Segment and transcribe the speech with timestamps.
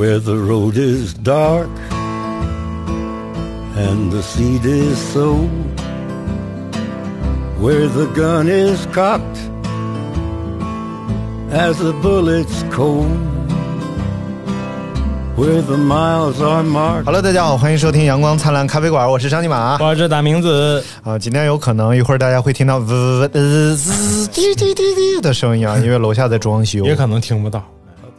[0.00, 1.68] Where the road is dark
[3.76, 5.50] and the seed is sown,
[7.60, 9.38] where the gun is cocked
[11.52, 13.04] as the bullets cold,
[15.36, 17.04] where the miles are marked.
[17.04, 19.76] Hello，大家好，欢迎收听阳光灿烂咖啡馆，我是张尼玛。
[19.82, 26.86] 我是大明子，啊，今天有可能一会儿大家会听到嗡嗡呃滋滴滴滴滴的声音啊，因为楼下在装修。
[26.86, 27.62] 也可能听不到，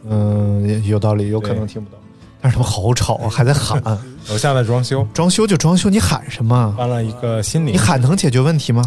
[0.08, 1.98] 嗯，有道理，有可能听不到。
[2.40, 3.80] 但是他们好吵啊，还在喊。
[4.28, 6.74] 楼下在装修，装修就装修，你喊什么？
[6.76, 8.82] 搬了一个新领，你喊能解决问题吗？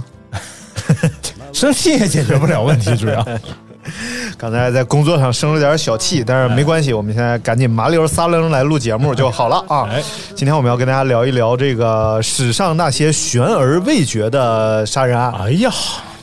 [1.54, 3.26] 生气也解决不了问题，主要。
[4.38, 9.88] 刚才在工作上生了点小气，但是没关系，我们现在赶紧麻溜撒楞来录节目就好了啊。
[9.90, 10.04] 哎，
[10.36, 15.32] 今天我们要跟大家聊一聊这个史上那些悬而未决的杀人案。
[15.40, 15.72] 哎呀，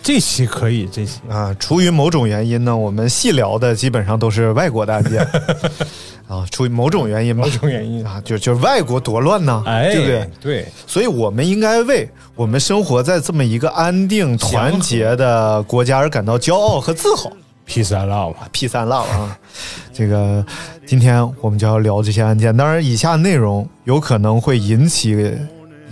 [0.03, 1.21] 这期可以，这期。
[1.29, 5.27] 啊，出于某种原因呢，我们细聊的基本上都是外国的案件。
[6.29, 8.05] 啊，出于某种原因吧，某种原因。
[8.05, 10.31] 啊，就就是外国多乱呢，哎，对不对？
[10.41, 17.31] 对，所以我们应该为我们生活在这么一个安定团结的国家而感到骄傲和自豪。
[17.65, 19.39] P 三 love P 三 love 啊，
[19.95, 20.45] 这个
[20.85, 25.15] 今天我们就要聊这些案件，当然以下内容有可能会引起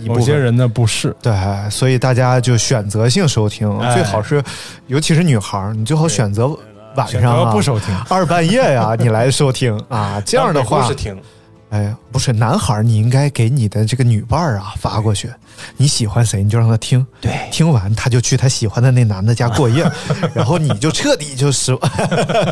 [0.07, 1.33] 某些人的不适，对，
[1.69, 4.43] 所以大家就选择性收听，哎、最好是，
[4.87, 6.49] 尤其是女孩，你最好选择。
[6.95, 11.17] 晚上、啊、不收听，二半夜呀、啊，你来收听啊，这样的话，是听。
[11.71, 15.31] 哎，不是男孩，你应该给你的这个女伴儿啊发过去，
[15.77, 19.89] 你喜欢谁你就让他听，对，听完他就去他喜欢的那男的家过夜，
[20.35, 21.67] 然后你就彻底就失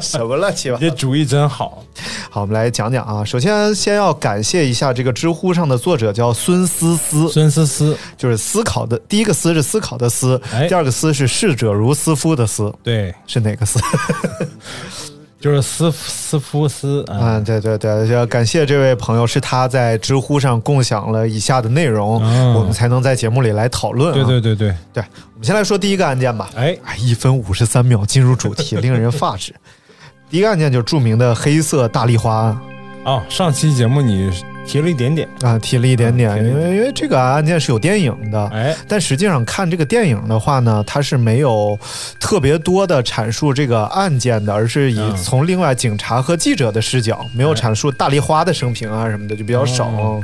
[0.01, 0.79] 什么乱七八糟。
[0.79, 1.83] 这主意真好。
[2.29, 7.97] 好，我们来讲讲啊，首先先要感谢一下这个知乎上的作者叫孙思思，孙思思。
[8.17, 13.79] 就是思考的第一个思是思考的思，哎、第二个思是逝者如斯夫的思，对，是哪个思？
[15.39, 24.13] 就是斯斯夫斯啊、嗯，对对对，要感谢这位朋友，是他在知乎上共享了以下的内容，嗯、我们才能在节目里来讨论、啊。
[24.13, 26.49] 对对对对对，我们先来说第一个案件吧。
[26.55, 29.55] 哎，一分五十三秒进入主题，令人发指。
[30.29, 32.59] 第一个案件就是著名的黑色大丽花案。
[33.05, 34.29] 哦，上期节目你
[34.69, 35.27] 提了一点点。
[35.41, 41.77] 啊，提了一点点，因为因为这个案件是有电影的，哎，但实际上看这个电影的话呢，它是没有
[42.19, 49.87] 特别多的阐述这个案件的，而是以从另外警察和记者的视角，没有阐述大丽花的生平啊什么的，就比较少。
[49.87, 50.23] 哦、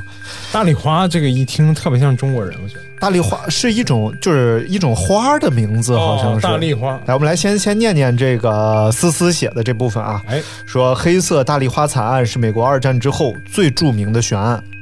[0.51, 2.81] 大丽花这个一听特别像中国人，我觉得。
[2.97, 6.97] 大丽花是一种就是一种花的名字，好像是、哦、大丽花。
[7.06, 14.75] 来，我们来先先念念这个思思写的这部分啊，哎，说黑色大丽花惨案是美国二战之后最著名的悬案。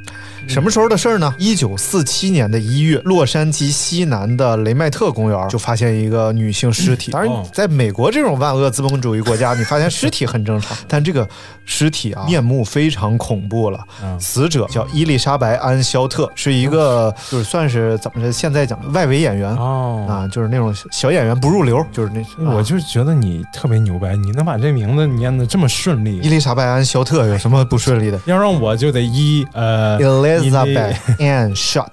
[0.48, 1.34] 什么时候的事儿呢？
[1.38, 7.10] 一九四七年的一月，洛杉矶西南的雷麦特公园就发现一个女性尸体。
[7.10, 11.26] 当然，在美国这种万恶资本主义国家，你发现尸体很正常， 但这个
[11.64, 13.80] 尸体啊，面目非常恐怖了。
[14.20, 18.30] 死者叫伊丽莎白·安·肖特，是一个就是算是怎么着？
[18.32, 22.22] 现在讲外围演员哦啊，就是那种小演员不入流，就是那。
[22.54, 26.18] 我就觉得你特别牛掰，你能把这名字念得这么顺利。
[26.18, 28.20] 伊丽莎白·安·肖特有什么不顺利的？
[28.26, 29.98] 要让我就得一呃。
[30.40, 31.86] Elizabeth Ann Short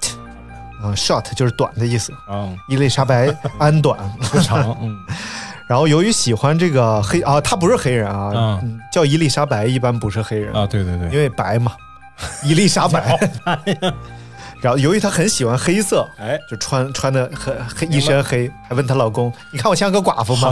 [0.81, 2.11] 啊、uh,，shot 就是短的意思。
[2.27, 3.99] 嗯，伊丽莎白安短
[4.31, 4.75] 不长。
[4.81, 4.97] 嗯，
[5.69, 11.73] 然后由于喜欢这个黑啊，她不是黑人啊，嗯、叫伊丽莎白一般不是黑人啊，对对对，因为白嘛，
[12.43, 13.15] 伊丽莎白。
[14.59, 20.51] 然后由于她很喜欢黑色，哎，就穿穿的很黑一身黑，还问她老公：“你看我像个寡妇吗？”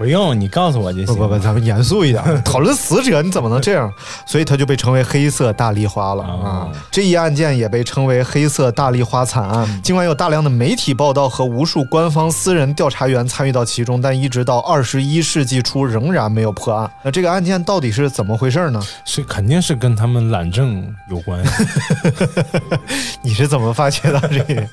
[0.00, 1.08] 不用你告诉我就行。
[1.08, 3.92] 不不不，咱们严肃一点， 讨论死者你怎么能这样？
[4.24, 6.72] 所以他就被称为黑色大丽花了啊哦。
[6.90, 9.82] 这一案件也被称为黑色大丽花惨案。
[9.82, 16.90] 尽管有大量的媒体报道和无数官方私人调查员参与到其中，但一直到二十一世纪初仍然没有破案。
[17.02, 18.82] 那这个案件到底是怎么回事呢？
[19.04, 21.44] 是肯定是跟他们懒政有关。
[23.20, 24.66] 你是怎么发现到这个？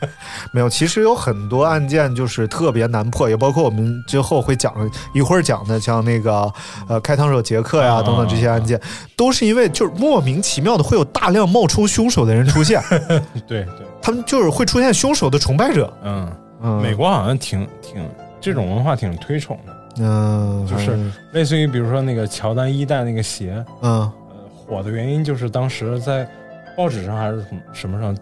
[0.53, 4.73] 没有，其实有很多案件就是特别难破，也包括我们之后会讲
[5.17, 6.51] 一会儿讲的，像那个
[6.87, 8.79] 呃开膛手杰克呀、啊等等这些案件，
[9.15, 12.81] 都是因为就是莫名其妙的会有大量冒充凶手的人出现，
[13.47, 15.91] 对对，他们就是会出现凶手的崇拜者。
[16.03, 16.31] 嗯，
[16.61, 18.07] 嗯，美国好像挺挺
[18.39, 20.97] 这种文化挺推崇的，嗯，就是
[21.33, 23.99] 类似于比如说那个乔丹一代那个鞋，嗯。
[24.01, 24.11] 呃，
[24.55, 26.27] 火的原因就是当时在
[26.75, 28.15] 报纸上还是什么上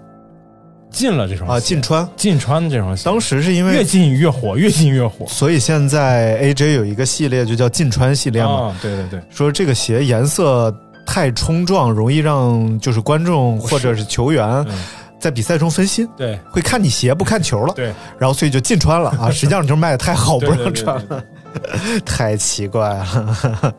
[0.96, 3.84] 禁了这双啊鞋禁穿，禁穿的这双鞋，当时是因为越为。
[3.84, 5.26] 禁越火，越禁越火。
[5.28, 10.74] 所以现在 AJ 有一个系列就叫禁穿系列嘛，啊，对对对，说这个鞋颜色
[11.06, 14.78] 太冲撞，容易让就是观众或者是球员嗯，
[15.20, 16.40] 在比赛中分心，对。
[16.50, 19.10] 会看你鞋不看球了，对，然后所以就禁穿了。
[19.20, 19.30] 啊。
[19.36, 21.24] 实际上就是卖的太好，不对对对让穿了，
[22.06, 23.76] 太奇怪了。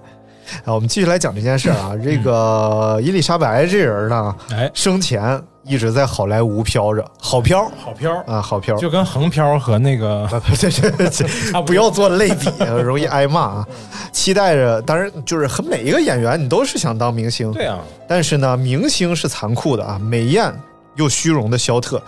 [0.64, 1.92] 啊，我们继续来讲这件事儿啊。
[2.02, 8.76] 这个伊丽莎白这人呢，哎，生前一直在好莱坞飘着，好飘好飘，啊，好飘。
[8.76, 10.28] 就跟横漂和那个
[10.58, 12.48] 这这这不要做类比，
[12.82, 13.68] 容易挨骂啊。
[14.12, 17.78] 期待着，当然就是和每一个演员，你都是想当明星，对啊，
[18.08, 20.52] 但是呢，明星是残酷的啊，美艳
[20.94, 22.00] 又虚荣的肖特，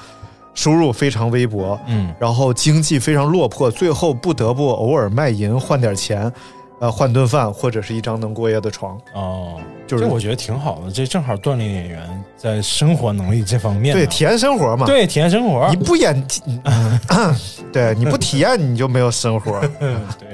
[0.54, 6.32] 收入非常微薄，嗯，然后经济非常落魄，最后不得不偶尔卖淫换点钱，
[6.80, 8.96] 呃，换顿饭或者是一张能过夜的床。
[9.14, 14.00] 哦，就是这我觉得挺好的，这正好锻炼演员在生活能力这方面呢。
[14.00, 16.26] 对，体验生活嘛。，对体验生活你，不演，
[16.64, 17.36] 嗯
[17.72, 19.60] 对，你不体验你就没有生活。
[19.80, 20.28] 嗯对，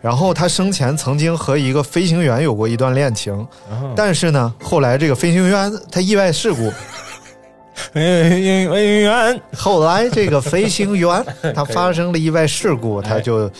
[0.00, 3.46] 然后他生前曾经和一个飞行员有过一段恋情，
[3.96, 6.70] 但是呢，后来这个飞行员他意外事故，
[7.92, 11.24] 飞行员后来这个飞行员
[11.54, 13.50] 他发生了意外事故，他就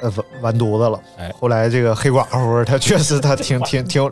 [0.00, 1.00] 呃完完犊子了。
[1.18, 4.10] 哎后来这个黑寡妇，她确实她挺挺挺，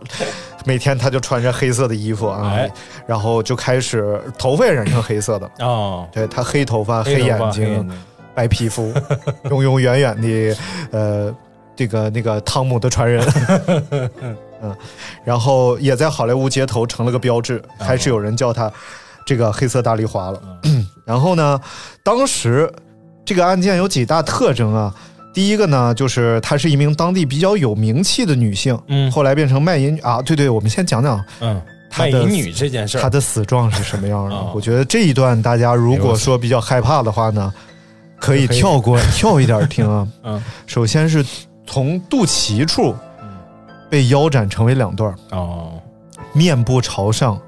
[0.65, 2.71] 每天她就穿着黑色的衣服啊，哎
[3.07, 7.91] 然后就开始头发也染成黑色的，哦，对她黑头发、黑眼睛发黑、眼睛
[8.35, 8.93] 白皮肤，
[9.51, 10.57] 永永远远的
[10.93, 11.35] 呃
[11.75, 13.25] 这个那个汤姆的传人。
[14.61, 14.77] 嗯，
[15.25, 18.71] 然后也在好莱坞街头成了个标志，开始有人叫他
[19.25, 20.43] 这个黑色大丽花了。
[21.07, 21.61] 然后呢，
[22.03, 22.71] 当时
[23.25, 24.95] 这个案件有几大特征啊。
[25.33, 30.21] 第一个呢，就是她是一名当地比较有名气的女性，嗯后来变成卖淫女啊。
[30.23, 31.61] 对对，我们先讲讲嗯，
[31.91, 34.35] 她的卖淫女这件事，她的死状是什么样的。
[34.35, 37.53] 哦我觉得这一段大家如果说比较害怕的话呢，
[38.19, 40.09] 可以跳过 跳一点听啊。
[40.25, 41.25] 嗯首先是
[41.67, 43.29] 从肚脐处嗯
[43.91, 45.73] 被腰斩成为两段儿，哦，
[46.33, 47.41] 面部朝上，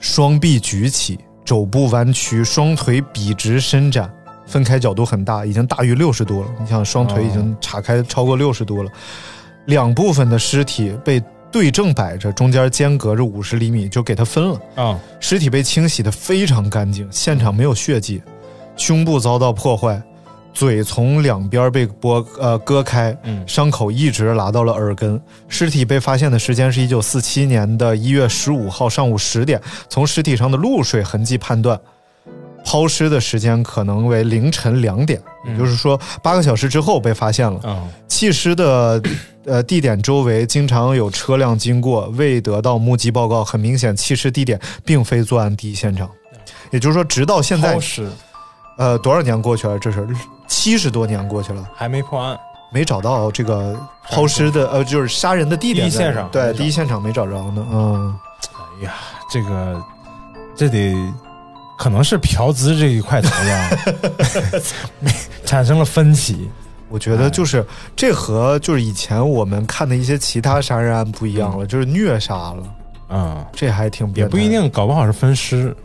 [0.00, 4.10] 双臂举起，肘部弯曲，双腿笔直伸展，
[4.46, 6.48] 分开角度很大，已经大于六十度了。
[6.60, 8.90] 你想，双腿已经岔开超过六十度了。
[9.66, 14.60] 两部分的尸体被对正摆着，中间间隔着五十厘米，就给它分了。
[14.76, 18.22] 啊，尸体被清洗的非常干净，现场没有血迹，
[18.76, 20.00] 胸部遭到破坏，
[20.52, 25.20] 嘴从两边被剥呃割开，嗯伤口一直拉到了耳根。
[25.48, 31.80] 尸体被发现的时间是一九四七年的一月十五号上午十点，从尸体上的露水痕迹判断。
[32.66, 37.60] 抛尸的时间可能为凌晨两点，也嗯就是说八个小时之后被发现了。
[37.62, 39.00] 啊，弃尸的
[39.44, 43.44] 呃地点周围经常有车辆经过，未得到目击报告。
[43.44, 46.10] 很明显，弃尸地点并非作案第一现场。
[46.72, 47.78] 也就是说，直到现在
[48.76, 49.78] 呃，多少年过去了？
[49.78, 50.04] 这是
[50.48, 52.36] 七十多年过去了，还没破案，
[52.72, 53.78] 没找到这个
[54.10, 55.88] 抛尸的呃，就是杀人的地点。
[55.88, 57.64] 第一现场对，第一现场没找着呢。
[57.70, 58.18] 嗯，
[58.80, 58.94] 哎呀，
[59.30, 59.80] 这个
[60.56, 60.92] 这得
[61.76, 63.70] 可能是嫖资这一块头吧，
[65.00, 65.10] 没
[65.44, 66.48] 产生了分歧。
[66.88, 67.66] 我觉得就是
[67.96, 72.62] 这和就是以前我们看的一些其他杀人案不一样了，就是虐杀了，
[73.08, 75.76] 嗯，这还挺也不一定，搞不好是分尸。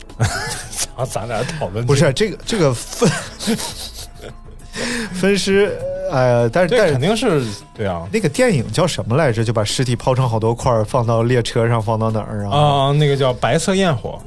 [0.96, 3.10] 咱， 咱俩讨论不是这个这个分
[5.12, 5.76] 分尸，
[6.10, 7.44] 呃，但是这肯定是
[7.74, 9.44] 对啊那个电影叫什么来着？
[9.44, 12.56] 就把尸体抛成好多块儿，放到列车上，放到哪儿啊？
[12.56, 14.22] 啊，那个叫白色焰火，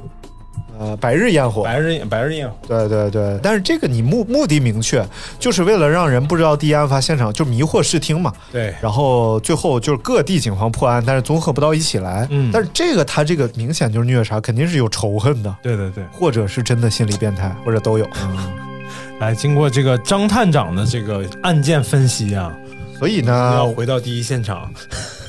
[0.78, 1.62] 呃，白日焰火。
[1.62, 2.56] 白日白日焰火。
[2.66, 5.04] 对对对，但是这个你目目的明确，
[5.38, 8.32] 就是为了让人不知道第一案发现场，就迷惑视听嘛。
[8.52, 12.26] 对，然后最后就是各地警方破案，但是综合不到一起来。
[12.30, 16.04] 嗯但是这个他这个明显就是虐杀，肯定是有仇恨的，对对对。
[16.12, 18.06] 或者是真的心理变态，或者都有。
[18.22, 18.52] 嗯
[19.18, 22.52] 来，经过这个张探长的这个案件分析啊，
[22.98, 24.70] 所以呢要呢，回到第一现场，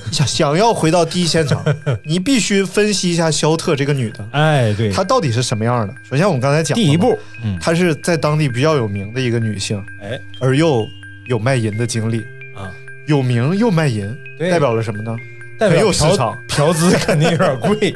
[0.11, 1.63] 想想要回到第一现场，
[2.03, 5.93] 你必须分析一下肖特这个女的，哎，对，她到底是什么样的。
[6.09, 10.87] 首先，我们刚才讲第一步，，嗯，她是在当地比较有名的一个女性，哎，而又
[11.27, 12.19] 有卖淫的经历，
[12.55, 12.71] 啊，
[13.07, 15.15] 有名又卖淫，代表了什么呢？
[15.59, 17.95] 代表很有市嫖场嫖资 肯定有点贵，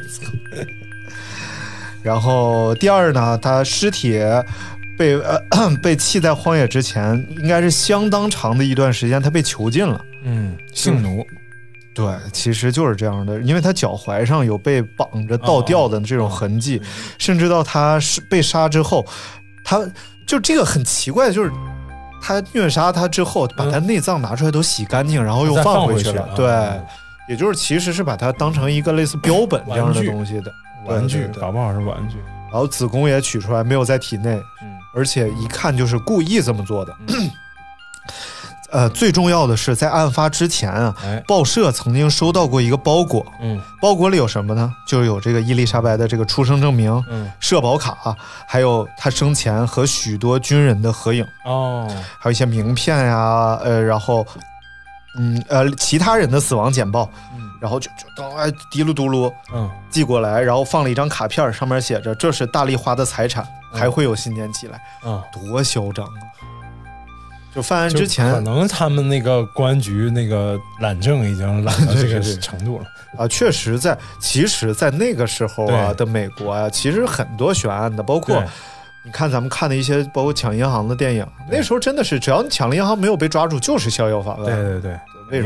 [2.02, 4.18] 然后第二呢，她尸体
[4.98, 5.40] 被呃
[5.80, 10.04] 被弃在荒野之前，应该是相当长的一段时间，她被囚禁了。
[10.24, 11.26] 嗯，性奴，
[11.94, 16.80] 对，其实就是这样的，因为他脚踝上有被绑着倒吊的这种痕迹，
[17.18, 19.06] 甚至到他是被杀之后，
[19.62, 19.78] 他
[20.26, 21.52] 就这个很奇怪，就是
[22.22, 26.26] 他虐杀他之后，把他内脏拿出来都洗干净，然后又放回回去啊。
[26.26, 26.80] 了对，
[27.28, 30.52] 也就是其实是把它当成一个类似标本这样的东西的。
[30.86, 31.32] 玩具对对。
[31.34, 32.16] 对搞不好是玩具，
[32.50, 34.30] 然后子宫也取出来，没有在体内，
[34.62, 34.72] 嗯。
[34.94, 36.96] 而且一看就是故意这么做的。
[38.72, 43.60] 呃，最重要的是，在案发之前啊，哎，报社曾经收到过一个包裹，嗯。
[43.80, 44.72] 包裹里有什么呢？
[44.86, 51.86] 就是有这个伊丽莎白的这个出生证明、嗯，社保卡，还有她生前和许多军人的合影，哦，
[52.18, 54.26] 还有一些名片呀，呃，然后，
[55.18, 57.40] 嗯呃，其他人的死亡简报，嗯。
[57.60, 63.78] 然后就就当哎滴噜嘟噜嗯，寄过来，然后放了一张卡片，上面写着这是大丽花的财产，嗯。
[63.78, 66.18] 还会有新年寄来，嗯，多嚣张啊！
[67.54, 72.84] 就犯案之前可能他们那个公安局那个懒政已经懒到这个程度了，
[73.18, 78.42] 啊，确实在，其实，在那个时候啊的美国啊，其实很多悬案的，包括
[79.04, 84.44] 你看咱们看的一些，包括抢银行的电影，那时候真的是只要你抢了银行没有被抓住，就是逍遥法外。
[84.46, 84.98] 对对对。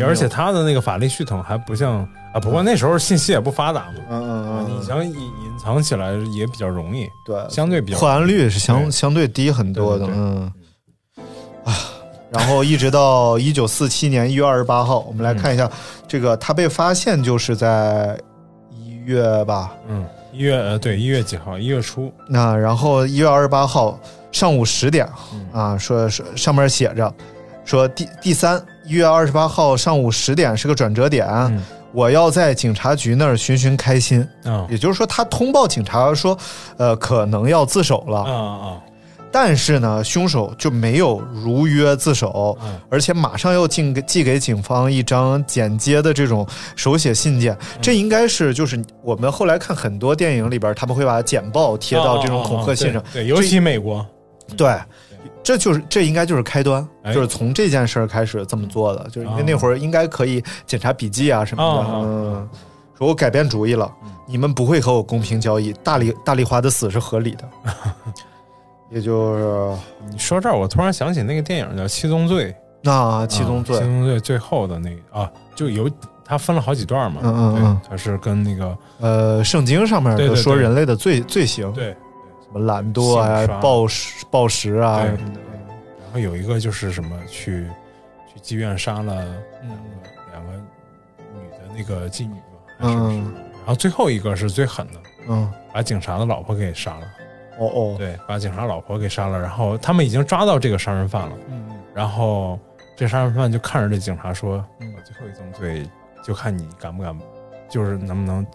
[0.03, 2.01] 而且他的那个法律系统还不像
[2.35, 8.91] 啊，不过那时候信息也不发达嘛，嗯嗯嗯，你想隐隐藏起来也比较容易，对，相对比较破案率是相对。
[8.91, 10.43] 相对低很多的，嗯。
[10.43, 10.53] 啊，
[12.31, 15.71] 然后一直到一九四七年一月二十八号，我们来看一下、
[16.09, 18.19] 这个他被发现就是在
[18.71, 21.59] 一月吧，嗯，一月呃对一月几号？
[21.59, 23.99] 一月初，那然后一月二十八号
[24.33, 25.09] 上午十点
[25.53, 27.13] 啊，说说上面写着
[27.65, 31.63] 说第第三一月二十八号上午十点是个转折点，嗯。
[31.93, 34.21] 我要在警察局那儿寻寻开心。
[34.45, 36.37] 啊也就是说，他通报警察说，
[36.77, 38.83] 呃，可能要自首了，啊啊，
[39.39, 47.53] 但是呢，凶手就没有如约自首，嗯而且马上又寄给寄给警方一张简接的这种手写信件。
[47.53, 54.05] 嗯这应该是就是我们后来看很多电影里边，他们会把简报贴到这种恐吓信上，啊对，对尤其美国，
[54.57, 54.75] 对。
[55.43, 61.81] 这就是这应该就是开端，哎就是从这件事儿开始这么做的，就是因为那会儿应该可以检查笔记啊什么的。
[61.83, 62.49] 啊嗯，
[62.97, 63.93] 说我改变主意了，
[64.27, 67.45] 你们不会和我公平交易，大丽大丽花的死是合理的，
[68.91, 69.79] 也就是
[70.11, 72.53] 你说这儿，我突然想起那个电影叫《七宗罪》，
[72.83, 75.91] 那七宗罪啊七，宗罪最后的那个啊，就有
[76.25, 77.81] 它分了好几段嘛，嗯嗯嗯。
[77.83, 85.41] 对，它是跟那个呃，圣经上面对说人类的罪罪行，对，什么懒惰啊暴食、暴食啊对什么的。
[86.05, 87.67] 然后有一个就是什么去
[88.33, 89.25] 去妓院杀了
[89.63, 89.71] 嗯。
[90.33, 90.63] 两个两个
[91.35, 93.35] 女的那个妓女吧，还是嗯。
[93.59, 97.07] 然后最后一个是最狠的，嗯，把警察的老婆给杀了，
[97.59, 102.59] 哦哦，对，把警察老婆给杀了，然后他们已经抓到这个杀人犯了，嗯然后
[102.95, 105.89] 这杀人犯就看着这警察说：“嗯我最后一宗罪
[106.23, 107.17] 就看你敢不敢，
[107.71, 108.47] 就是能不能，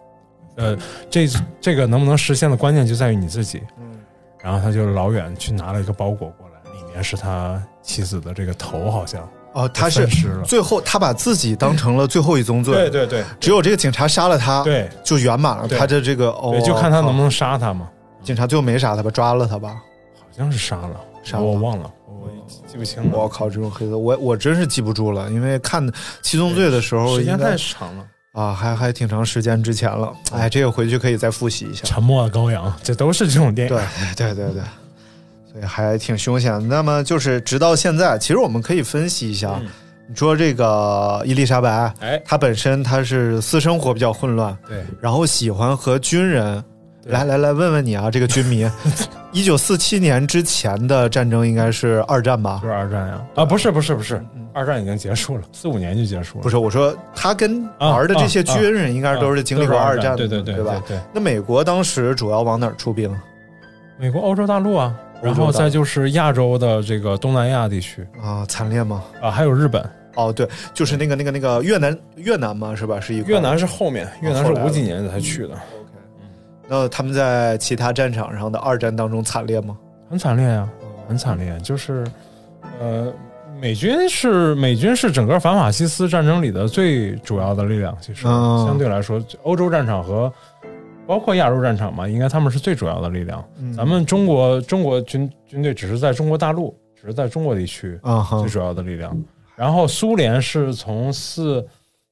[0.57, 0.77] 呃，
[1.09, 1.27] 这
[1.59, 3.99] 这个能不能实现的关键就在于你自己。”嗯。
[4.39, 10.07] 然后他就老远去拿了一个包裹过来，里面是他妻子的这个头，好像哦，他是。
[10.43, 13.23] 最后他把自己当成了最后一宗罪，对对对。
[13.39, 14.89] 只有这个警察杀了他，对。
[15.03, 17.21] 就圆满了他的这个哦对，，就看他能不能。
[17.21, 17.87] 能杀他嘛。
[18.23, 19.81] 警察最后没杀他吧，抓了他吧？
[20.19, 22.29] 好像是杀了，杀了我忘了，我
[22.67, 23.17] 记不清了。
[23.17, 25.85] 我靠，这种黑色，我我真是记不住了，因为看
[26.21, 28.05] 《七宗罪》的时候，时间太长了。
[28.33, 30.13] 啊，还还挺长时间之前了。
[30.31, 31.83] 哎，这个回去可以再复习一下。
[31.83, 33.75] 沉默的羔羊，这都是这种电影。
[34.15, 34.63] 对对对对，
[35.51, 36.65] 所以还挺凶险。
[36.69, 39.67] 那么就是直到现在，其实我们可以分析一下，嗯
[40.07, 46.63] 你说这个伊丽莎白，哎，她本身她是私生活比较混乱，对，然后喜欢和军人。
[47.03, 48.69] 对来来来，问问你啊，这个军迷，
[49.33, 52.67] 一九四七年之前的战争应该是二战吧不？
[52.67, 53.21] 是二战呀？
[53.35, 56.43] 啊，不是不是不是，二战已经结束了，四五年就结束了。
[56.43, 60.83] 不是，我说他跟玩的这些军人应该都是经历过啊二战的，对对对对吧？
[60.87, 60.99] 对。
[61.13, 63.11] 那美国当时主要往哪儿出兵？
[63.97, 69.03] 美国、欧洲大陆啊，然后再就是亚洲的这个东南亚地区啊，惨烈吗？
[69.21, 69.83] 啊，还有日本。
[70.15, 72.99] 哦，对，就是那个那个那个越南越南嘛，是吧？
[72.99, 75.55] 是一块越南是后面，越南是五几年才去的
[76.73, 79.77] 那他们在其他战场上的二战当中惨烈吗？
[80.09, 80.69] 很惨烈呀、
[81.05, 81.59] 很惨烈。
[81.61, 82.07] 就是，
[82.79, 83.11] 呃，
[83.59, 90.31] 美军是美军是整个反法西斯战争里的最主要的力量，其实、嗯相对来说，欧洲战场和
[91.05, 93.43] 包括亚洲战场嘛，应该他们是最主要的力量。
[93.59, 99.13] 嗯咱们中国中国军军队只是在中国大陆，只是在中国地区啊最主要的力量。
[99.57, 101.67] 然后苏联是从四，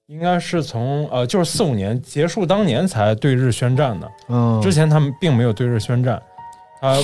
[0.10, 6.20] 应该是从呃，就是四五年结束当年才对日宣战的，嗯之前他们并没有对日宣战，
[6.82, 6.98] 他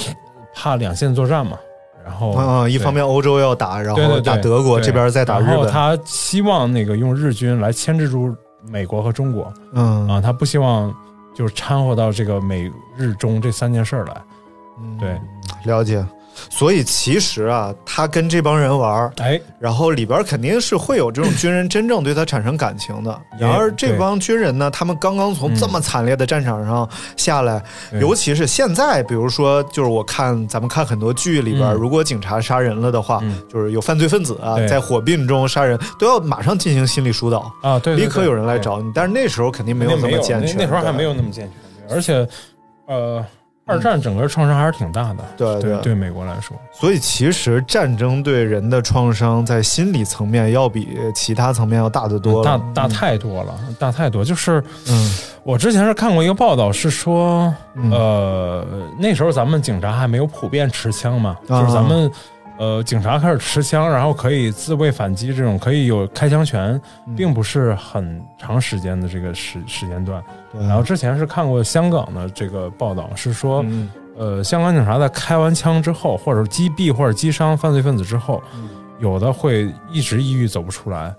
[0.55, 1.55] 怕两线作战嘛。
[2.03, 5.53] 然后啊，一方面欧洲要打，然后打德国，对这边再打日本。
[5.53, 10.91] 然后他希望那个用日军来牵制住美国和中国嗯啊，他不希望
[11.35, 14.15] 就是掺和到这个美日中这三件事儿来。
[14.99, 15.19] 对，
[15.65, 16.03] 了解。
[16.49, 23.17] 所以其实啊，他跟这帮人玩儿，哎，然后里边肯定是会有这种军人真正对他产生感情的。
[23.39, 28.01] 然而这帮军人呢，他们刚刚从这么惨烈的战场上下来，对。
[28.01, 31.73] 尤其是现在，比如说，就是我看咱们看很多剧里边，嗯。
[31.75, 33.39] 如果警察杀人了的话，嗯。
[33.47, 38.55] 就是有犯罪分子啊，在火并中杀人，都要马上进行心理疏导，啊，对，对立刻有人来。
[38.65, 38.91] 找你。
[38.95, 41.47] 但是那时候肯定没有这肯定没有，么健全，那那时候还没有那么健
[41.87, 42.27] 全，而且，
[42.87, 43.23] 呃，
[43.65, 52.57] 二战整个创伤还是挺大的，对对对对，美国来说，所以其实战争对人的创伤在心理层面要比其他层面要大得多了。
[52.73, 54.23] 大大太多了，大太多。
[54.23, 55.11] 就是嗯
[55.43, 58.65] 我之前是看过一个报道，是说，嗯呃，
[58.99, 62.11] 那时候咱们警察还没有普遍持枪嘛，啊就是咱们。
[62.57, 70.23] 呃，警察开始持枪，然后可以自卫反击，这种可以有开枪权，嗯并不是很长时间的这个时时间段。
[70.51, 78.69] 对然后之前是看过香港的这个报道，是说，嗯呃，香港警察在开完枪之后，或者击毙或者击伤犯罪分子之后，嗯
[78.99, 81.13] 有的会一直抑郁走不出来，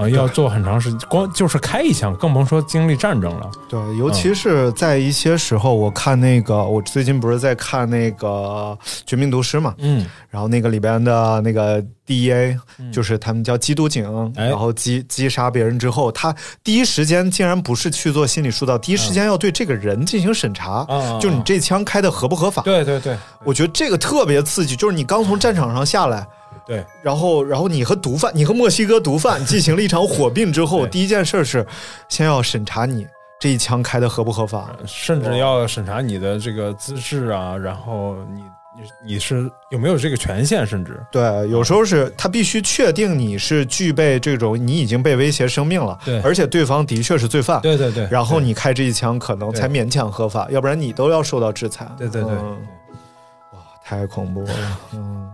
[0.00, 3.50] 啊、要做很长时间，光就是开一枪，更甭说经历战争了。
[3.68, 12.58] 对，尤其是在一些时候，我看那个，我最近不是在看那个《绝命毒师》嘛，嗯，然后那个里边的那个 DEA，、
[12.92, 22.62] 就是他们叫缉毒警，哎然后击击杀别人之后，他第一时间竟然不是去做心理疏导，第一时间要对这个人进行审查，嗯就你这枪开的合不合法？
[22.62, 26.26] 对对对我觉得这个特别刺激，就是你刚从战场上下来。
[26.70, 31.66] 对，然后，然后你和毒贩，你和墨西哥毒贩 进行了一场火并之后，第一件事是
[32.08, 33.04] 先要审查你
[33.40, 34.70] 这一枪开的合不合法。
[34.86, 38.40] 甚至要审查你的这个资质啊，然后你
[38.76, 41.02] 你你是有没有这个权限，甚至？
[41.10, 46.20] 对，有时候是他必须确定你是具备这种你已经被威胁生命了，对。
[46.20, 51.90] 而且对方的确是罪犯，对对对，然后你开这一枪可能才勉强合法，要不然你都要受到制裁。
[51.98, 52.30] 对对对。
[52.30, 52.58] 嗯。
[53.54, 55.28] 哇，太恐怖了，嗯。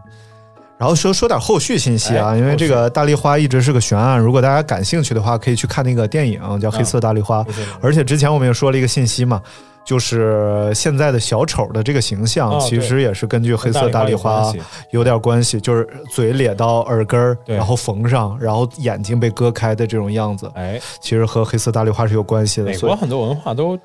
[0.78, 7.42] 然后说说点后续信息啊，哎因为这个大丽花一直是个悬案，如果大家感兴趣的话，可以去看那个电影叫《黑色大丽花》
[7.80, 9.40] 而且之前我们也说了一个信息嘛，
[9.86, 14.52] 就是现在的小丑的这个形象，哦其实也是根据黑色大丽花
[14.90, 22.66] 有点关系，就是嘴咧到耳根儿，然后缝上，然后眼睛被割开的这种样子，哎，其实和黑色大丽花是有关系的。
[22.66, 23.78] 美国很多文化都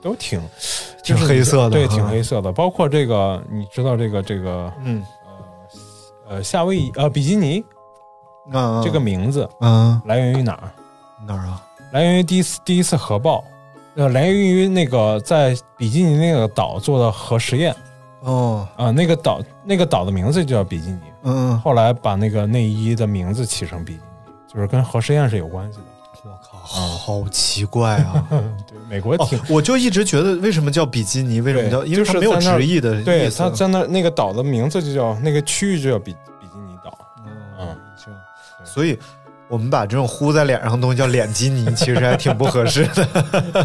[0.00, 0.40] 都挺
[1.02, 2.52] 挺黑色的对，挺黑色的。
[2.52, 5.02] 包括这个，你知道这个这个嗯
[6.28, 7.64] 呃夏威夷呃比基尼
[8.52, 10.72] 嗯这个名字嗯来源于哪儿？
[11.26, 11.62] 哪儿啊？
[11.92, 13.42] 来源于第一次第一次核爆，
[13.94, 17.74] 呃，来源于那个在比基尼那个岛做的核实验
[18.20, 25.84] 哦啊、那个岛那个岛的名字就叫比基尼，嗯，后来把那个内衣的名字起成比基尼，就是跟核实验是有关系的。
[26.24, 28.26] 我靠，好奇怪啊！
[28.66, 31.40] 对， 美国哦挺、，我就一直觉得为什么叫比基尼？
[31.40, 31.84] 为什么叫？
[31.84, 36.96] 因为它没有直译的对，意思它在那那个岛的名字就叫那个区域就叫比比基尼岛。
[37.58, 38.20] 嗯，这样，
[38.64, 38.98] 所以
[39.48, 43.04] 我们把这种糊在脸上的东西叫脸基尼， 其实还挺不合适的。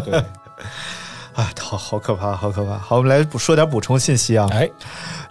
[0.04, 0.14] 对，
[1.34, 2.76] 哎，好好可怕，好可怕。
[2.78, 4.48] 好，我们来说点补充信息啊。
[4.52, 4.68] 哎，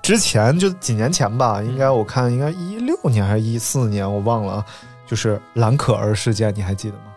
[0.01, 4.65] 之前就几年前吧，应该我看应该一六年还是一四年，我忘了啊。
[5.06, 7.11] 就是蓝可儿事件，你还记得吗？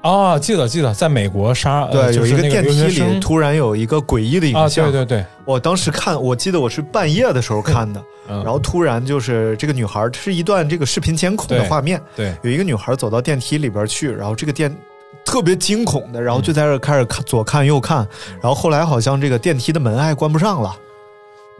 [0.00, 4.90] 啊，记得记得，在美国杀对，呃就是有一个电梯里突然有一个诡异的影啊，像。
[4.90, 8.42] 对对对，我当时看，我记得我是半夜的时候看的，嗯。
[8.44, 12.32] 然后突然就是这个女孩，是一段这个视频监控的画面，对。
[12.42, 14.74] 有一个女孩走到电梯里边去，然后这个电
[15.24, 18.06] 特别惊恐的，然后就在这开始看左看右看，
[18.40, 20.74] 然后后来好像这个电梯的门还关不上了，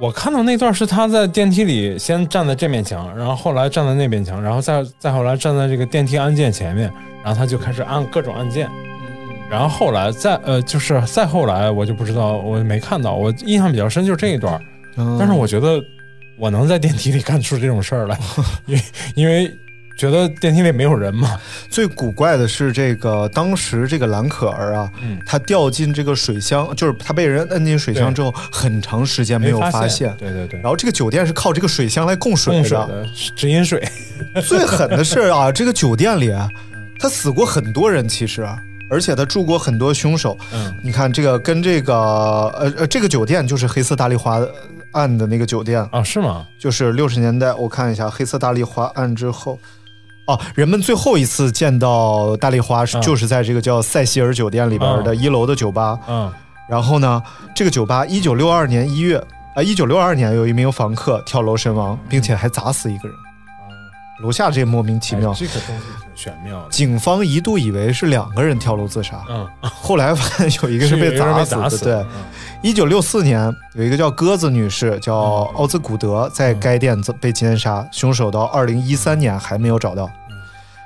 [0.00, 6.88] 我看到那段是他在电梯里先站在这面墙，然后后来站在那边墙，然后再再后来站在这个电梯按键前面，
[7.24, 8.68] 然后他就开始按各种按键，
[9.50, 14.60] 然后后来再呃就是再后来我就不知道，我没看到，我印象比较深就是这一段，
[14.96, 15.82] 嗯但是我觉得
[16.38, 18.16] 我能在电梯里干出这种事儿来，
[18.66, 18.82] 因为
[19.16, 19.52] 因为
[19.98, 21.38] 觉得电梯里没有人吗。
[21.68, 30.14] 最古怪的是，这个当时这个蓝可儿啊，嗯他掉进这个水箱，就是他被人摁进水箱之后，很长时间没有发发现。
[30.16, 32.68] 对对对，然后这个酒店是靠这个水箱来供水供的。
[32.68, 33.82] 水的直饮水，
[34.46, 36.32] 最狠的是啊，这个酒店里
[37.00, 38.46] 他死过很多人，其实，
[38.88, 40.38] 而且他住过很多凶手。
[40.52, 44.40] 嗯你看这个跟这个呃呃，这个酒店就是黑色大丽花
[44.92, 46.46] 案的那个酒店，啊，是吗？
[46.56, 49.58] 就是六十年代，我看一下黑色大丽花案之后。
[50.28, 53.00] 哦，人们最后一次见到大丽花是嗯。
[53.02, 55.98] 就是在这个叫塞西尔酒店里边的一楼的酒吧。
[56.06, 56.30] 嗯。
[56.68, 57.22] 然后呢，
[57.54, 59.16] 这个酒吧一九六二年一月
[59.56, 63.16] 啊，一九六二年有一名房客跳楼身亡，并且还砸死一个人。
[64.20, 65.30] 楼下这莫名其妙。
[65.30, 66.68] 哎，这个东西挺玄妙的。
[66.70, 72.04] 警方一度以为是两个人跳楼自杀，嗯，后来发现有一个是被砸死的。
[72.04, 72.06] 对
[72.60, 75.16] 一九六四年有一个叫鸽子女士，叫
[75.54, 80.10] 奥兹古德，在该店子被奸杀，凶手到二零一三年还没有找到。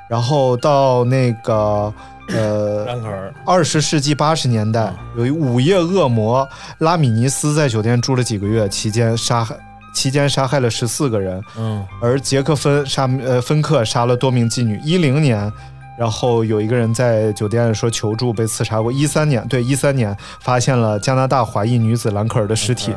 [0.07, 1.93] 然后到那个
[2.29, 2.87] 呃
[3.47, 6.47] 二十世纪八十年代，有一午夜恶魔
[6.79, 9.57] 拉米尼斯在酒店住了几个月，期间杀害
[9.95, 14.79] 期间杀害了十四个人，嗯而杰克芬杀呃芬克杀了多名妓女。
[14.85, 15.51] 一零年，
[15.99, 18.91] 然后有一个人在酒店说求助被刺杀过。
[18.91, 22.93] 一三年，对一三年发现了加拿大华裔女子兰克尔的尸体，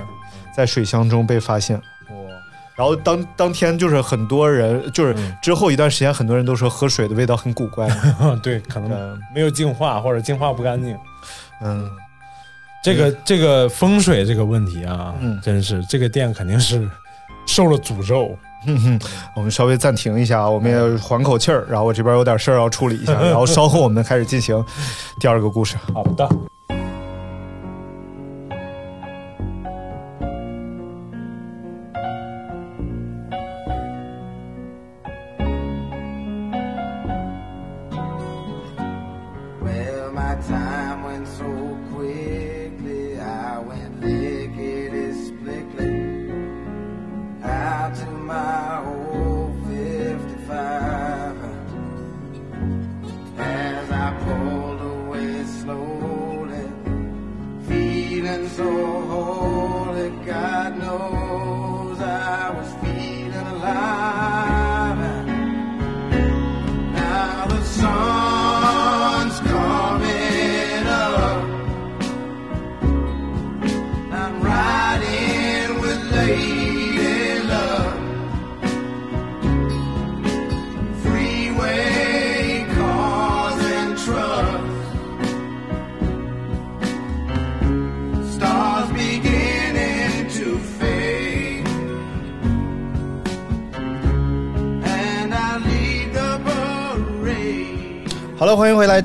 [0.56, 1.78] 在水箱中被发现。
[2.10, 2.16] 哇，
[2.76, 7.88] 然后当当天就是很多人，就是嗯之后一段时间，很多人都说喝水的味道很古怪。
[8.42, 10.98] 对，可能嗯没有净化或者净化不干净。
[11.62, 11.90] 嗯，
[12.84, 16.90] 这个这个风水这个问题啊，嗯真是这个店肯定是
[17.46, 18.36] 受了诅咒。
[18.66, 19.00] 哼哼，
[19.36, 24.64] 我们稍微暂停一下，我们也缓口气儿，然后我这边有点事儿要处理一下， 然后稍后我们开始进行
[25.20, 25.78] 第二个故事。
[25.94, 26.28] 好的，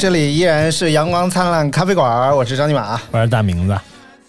[0.01, 2.99] 这里依然是阳光灿烂咖啡馆，我是张尼玛。
[3.11, 3.79] 我是大名字，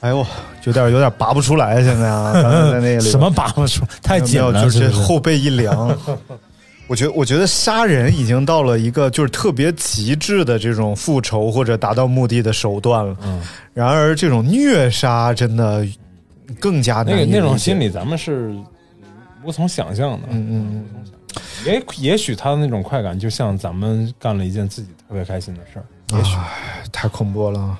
[0.01, 0.17] 哎呦，
[0.65, 5.97] 有点有点拔不出来，现在啊， 刚才在那里什么拔不出，太紧了，就是后背一凉。
[6.87, 13.15] 我觉得，我觉得杀人已经到了一个就是特别极致的这种复仇或者达到目的的手段了。
[13.23, 13.41] 嗯，
[13.73, 15.87] 然而，这种虐杀真的
[16.59, 18.53] 更加难那个那种心，理，咱们是
[19.41, 20.27] 无从想象的。
[20.31, 20.85] 嗯嗯
[21.65, 25.85] 也也许他的那种快感，就像咱们干了一件自己特别开心的事儿。
[26.13, 26.35] 嗯，也许
[26.91, 27.77] 太恐怖了。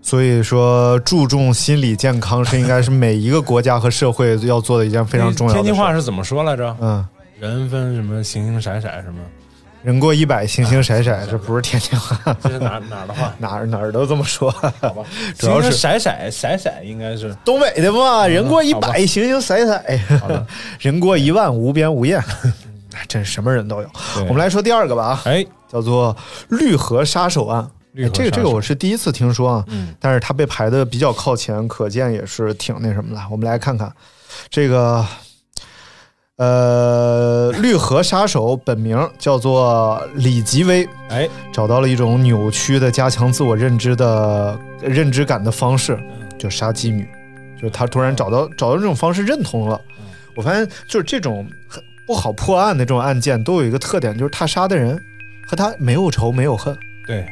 [0.00, 5.66] 所以说，注重心理健康是应该是每一个国家和社会要做的一件非常重要的天。
[5.66, 6.74] 津话是怎么说来着？
[6.80, 7.06] 嗯，
[7.38, 9.20] 人分什么形形色色什么？
[9.82, 13.34] 人过一百，形形色色，这不是天津话，这是哪哪儿的话？
[13.38, 14.50] 哪儿哪儿都这么说。
[14.50, 15.04] 好吧，
[15.38, 19.78] 主要是色色色色应该是东北的嘛，人过一百，形形色色；
[20.80, 22.22] 人过一万，无边无沿。
[23.06, 23.90] 真是什么人都有。
[24.20, 26.16] 我们来说第二个吧啊，哎，叫做
[26.48, 27.68] 绿河杀手案。
[28.12, 33.20] 这个这个我是第一次听说啊，嗯但是它被排的比较靠前，可见也是挺那什么的。
[33.30, 33.92] 我们来看看
[34.48, 35.04] 这个，
[36.36, 45.98] 呃，绿河杀手本名叫做李吉威，哎，找到了一种扭曲的加强自我认知的认知感的方式，
[46.38, 47.08] 就杀妓女，
[47.56, 49.80] 就是他突然找到找到这种方式认同了。
[50.36, 54.98] 我发现就是这种很不好破案的这种案件，都有一个特点，就是他杀的人
[55.46, 56.74] 和他没有仇没有恨，
[57.06, 57.22] 对，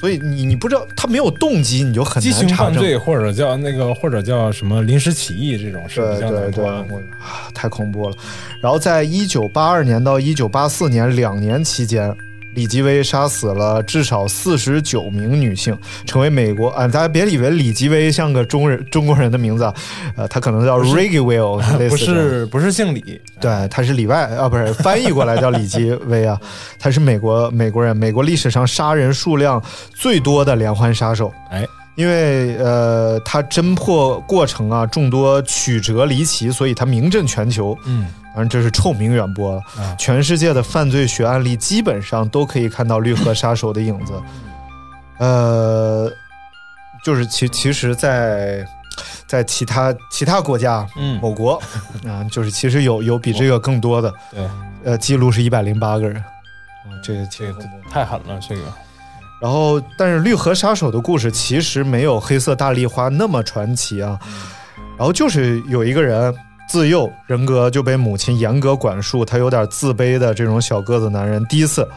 [0.00, 2.74] 所以你你不知道他没有动机，你就很难查证。
[2.74, 6.94] 犯罪或者叫那个或者叫什么临时起意这种事对比较对对，难破案的。
[6.94, 8.16] 我啊太恐怖了。
[8.60, 12.12] 然后在一九八二年到一九八四年两年期间，
[12.56, 19.74] 李吉威杀死了至少四十九名女性，成为美国啊，大家别以为李吉威像个中人中国人的名字啊，
[20.16, 26.40] 呃，他可能叫 Reggie Will，不是 不是姓李，对，他是里外啊，不是翻译过来叫李吉威啊，
[26.80, 29.62] 他是美国美国人，美国历史上杀人数量
[29.94, 31.30] 最多的连环杀手。
[31.50, 31.62] 哎，
[31.94, 37.76] 因为呃，他侦破过程啊众多曲折离奇，所以他名震全球。
[37.84, 44.12] 嗯，当然这是臭名远播了，啊全世界的犯罪学案例基本上都可以看到绿河杀手的影子。
[45.18, 46.12] 呃，
[47.02, 48.62] 就是其其实在，
[49.26, 51.54] 在其他其他国家，嗯某国
[52.06, 54.46] 啊，就是其实有有比这个更多的，对，
[54.84, 58.62] 呃，记录是一百零八个人，啊，这个这个太狠了，这个
[59.40, 64.18] 然后，但是绿河杀手的故事其实没有黑色大丽花那么传奇啊。
[64.98, 66.34] 然后就是有一个人
[66.68, 71.88] 自幼人格就被母亲严格管束，他有点自卑的这种小个子男人，第一次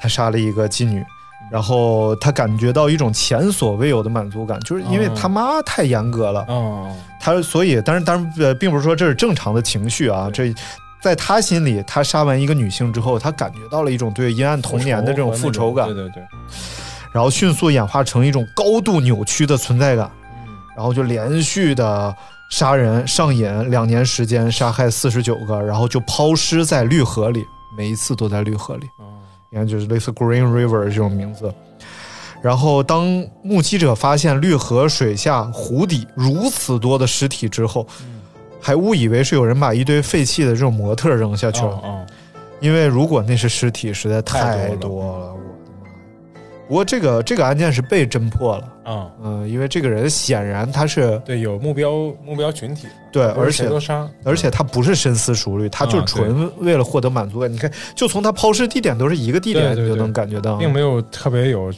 [0.00, 1.04] 他杀了一个妓女，
[1.50, 10.52] 然后他感觉到一种前所未有的满足感，就是因为他妈太严格了，哦，他所以，但是，当然，呃，并不是说这是正常的情绪啊，这。
[11.02, 16.22] 在他心里，他杀完一个女性之后，他感觉到了一种对阴暗童年的这种复仇感，对对对，
[17.10, 20.10] 然后迅速演化成一种高度扭曲的存在感，
[20.76, 22.14] 然后就连续的
[22.50, 27.44] 杀人上瘾，两年时间杀害四十九个，然后就抛尸在绿河里，
[27.76, 28.86] 每一次都在绿河里，
[29.48, 31.52] 你看就是类似 Green River 这种名字。
[32.42, 33.06] 然后当
[33.42, 37.86] 目击者发现绿河水下湖底如此多的尸体之后，
[38.60, 42.06] 还误以为是有人把一堆废弃的这种模特扔下去了，哦
[42.60, 45.34] 因为如果那是尸体，实在太太多了！
[46.70, 51.90] 不过这个这个案件是被侦破了，哦，嗯、因为这个人显然他是对，有目标
[52.24, 57.52] 目标群体，对，而且都杀，而且他不是深思熟虑，他就纯为了获得满足感。
[57.52, 61.72] 你看，就从他抛尸地点都是一个地点，你就能感觉到，并没有特别有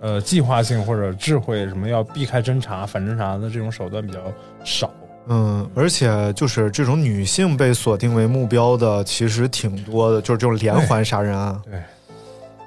[0.00, 4.18] 呃计划性或者智慧，什么要避开侦查、反侦查的这种手段比较
[4.62, 4.90] 少。
[5.26, 11.58] 嗯，而且就是这种女性被锁定为目标的，其实挺多的，就是这种连环杀人案。
[11.64, 11.80] 对，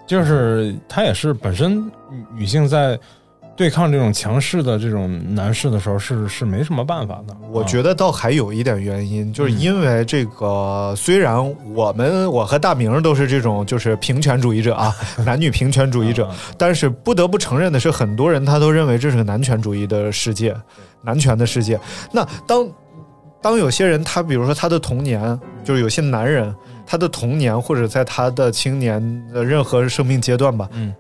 [0.08, 2.98] 就是他也是本身女女性在
[3.56, 7.36] 对抗这种强势的这种男士的时候是是没什么办法的。
[7.52, 11.38] 我啊觉得倒还有一点原因，就是嗯因为这个，虽然
[11.74, 20.56] 我们我和大明都是这种就是平权主义者啊， 男女平权主义者，但是不得不承认的是，很多人他都认为这是个男权主义的世界，
[21.02, 21.80] 男权的世界。
[22.12, 22.70] 那当
[23.42, 25.20] 当有些人他比如说他的童年，
[25.64, 26.56] 就是有些男人
[26.88, 29.00] 他的童年或者在他的青年
[29.34, 30.96] 的任何生命阶段吧，嗯，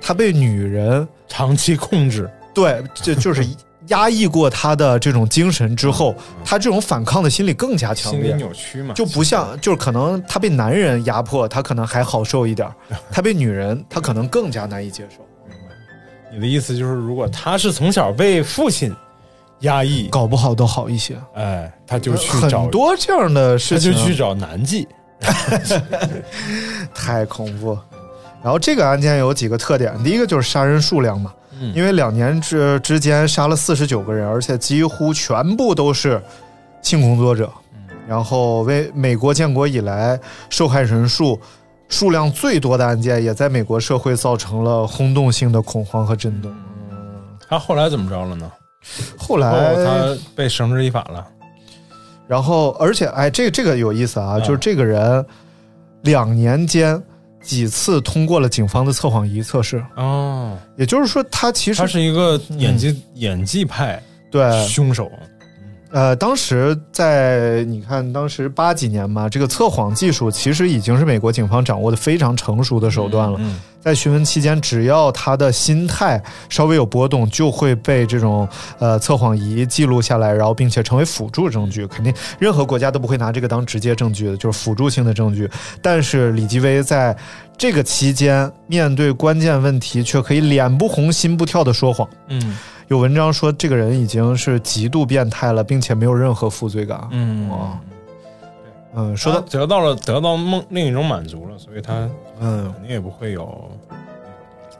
[0.00, 3.46] 他被女人长期控制，对，这就是
[3.88, 6.12] 压抑过他的这种精神之后，
[6.44, 8.42] 他这种反抗的心理更加强烈心理。
[8.42, 12.68] 扭曲嘛，就不像，就是可能他被男人压迫，他可能还好受一点；
[13.12, 15.24] 他被女人，他可能更加难以接受。
[16.32, 18.92] 你的意思就是，如果他是从小被父亲
[19.60, 21.16] 压抑，搞不好都好一些。
[21.34, 24.84] 哎，他就去找很多这样的事情，就去找男妓。
[26.94, 27.78] 太恐怖。
[28.42, 36.22] 然后这个案件有几个特点，第一个就是杀人数量嘛，嗯因为两年之之间杀了四十九个人，而且几乎全部都是
[36.82, 37.50] 性工作者。
[38.06, 41.40] 然后为美国建国以来受害人数
[41.88, 46.54] 数量最多的案件，也在美国社会造成了轰动性的恐慌和震动。
[47.48, 48.48] 他后来怎么着了呢？
[49.18, 51.26] 后来哦他被绳之以法了。
[52.28, 54.42] 然后，而且，哎，这个这个有意思啊，嗯。
[54.42, 55.24] 就是这个人
[56.02, 57.00] 两年间
[57.40, 64.66] 几次通过了警方的测谎仪测试，哦，也就是说，他其实他是一个演技、演技派对。
[64.66, 65.10] 凶手。
[65.96, 73.38] 呃，当时在你看，当时八几年嘛，这个测谎技术其实已经是美国警方掌握的非常成熟的手段了。
[73.40, 78.46] 嗯在询问期间，只要他的心态稍微有波动，就会被这种
[78.80, 81.86] 呃测谎仪记录下来，然后并且成为辅助证据。
[81.86, 85.48] 肯定任何国家都不会拿这个当直接证据的，就是辅助性的证据。
[85.80, 87.16] 但是李基威在
[87.56, 92.08] 这个期间面对关键问题，却可以脸不红心不跳的说谎。
[92.26, 97.06] 嗯有文章说，这个人已经是极度变态了，并且没有任何负罪感。
[97.10, 98.48] 嗯，对，
[98.94, 102.72] 嗯，说到得到了得到梦另一种满足了，所以他嗯。
[102.72, 103.70] 肯定也不会有。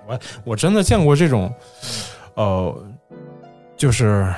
[0.07, 1.53] 我我真的见过这种，
[2.35, 2.85] 呃，
[3.77, 4.33] 就是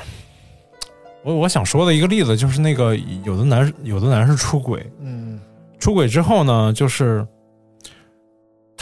[1.23, 5.39] 我我想说的一个例子，就是那个有的男有的男士出轨，嗯。
[5.79, 7.25] 出轨之后呢，就是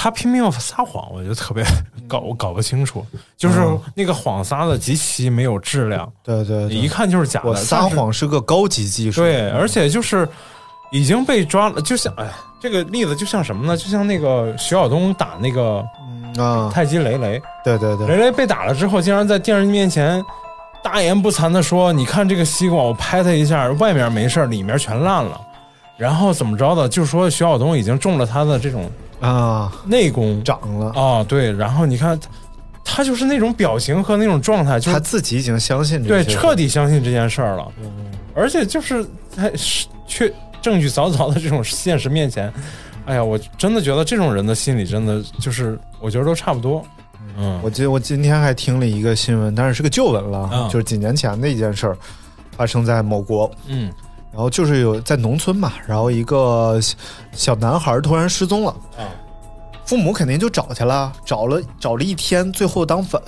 [0.07, 1.65] 他拼命要撒谎，我就特别
[2.07, 3.05] 搞我搞不清楚，
[3.37, 7.57] 就是嗯那个谎撒的极其没有质量，对对对，一看就是假的。
[7.57, 9.21] 撒谎是个高级技术。
[9.21, 10.29] 对，而且就是
[10.93, 13.77] 已经被抓了，就像哎呀，这个例子就像什么呢？
[13.77, 15.85] 就像那个徐晓东打那个
[16.37, 20.25] 啊，太极雷雷，对对对，雷雷被打了之后，竟然在电视机面前
[20.85, 25.41] 大言不惭的说：“你看这个西瓜，我拍它一下，外面没事儿，里面全烂了。”
[25.99, 28.89] 然后怎么着的，就说徐晓东已经中了他的这种
[29.21, 30.43] 啊，内功。
[30.45, 31.53] 长了，啊，对。
[31.53, 32.19] 然后你看，
[32.85, 37.73] 他就是那种表情和那种状态，就是他自己已经相信这对，彻底相信这件事儿了。
[38.35, 42.53] 而且就是在是确证据凿凿的这种现实面前，
[43.07, 46.85] 哎呀，我真的觉得这种人的心理真的就是，我觉得都差不多。
[47.39, 50.69] 嗯，我记得我今天还听了一个新闻，但是是个旧闻了，嗯。
[50.69, 51.97] 就是几年前的一件事儿，
[52.57, 53.91] 发生在某国，嗯
[54.37, 56.95] 然后就是有在农村嘛，然后一个小
[57.33, 59.09] 小男孩突然失踪了，啊。
[59.87, 63.23] 父母肯定就找去了，找了找了一天，最后当反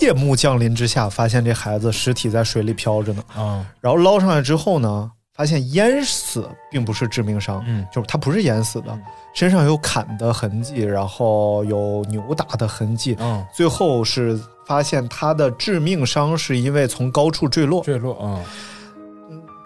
[0.00, 3.64] 夜幕降临之下，发现这孩子尸体在水里漂着呢，啊。
[3.80, 7.86] 然后捞上来之后呢，发现淹死并不是致命伤，嗯。
[7.94, 8.98] 就是他不是淹死的，
[9.34, 18.40] 身上有砍的痕迹，然后有扭打的痕迹，嗯，最后是发现他的致命伤是因为从高处坠落，坠落啊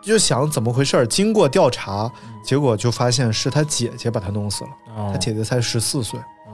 [0.02, 1.06] 就想怎么回事儿。
[1.06, 2.10] 经过调查，
[2.44, 6.20] 结果就发现是他姐姐把他弄死了，啊，他姐姐才十四岁。
[6.20, 6.52] 嗯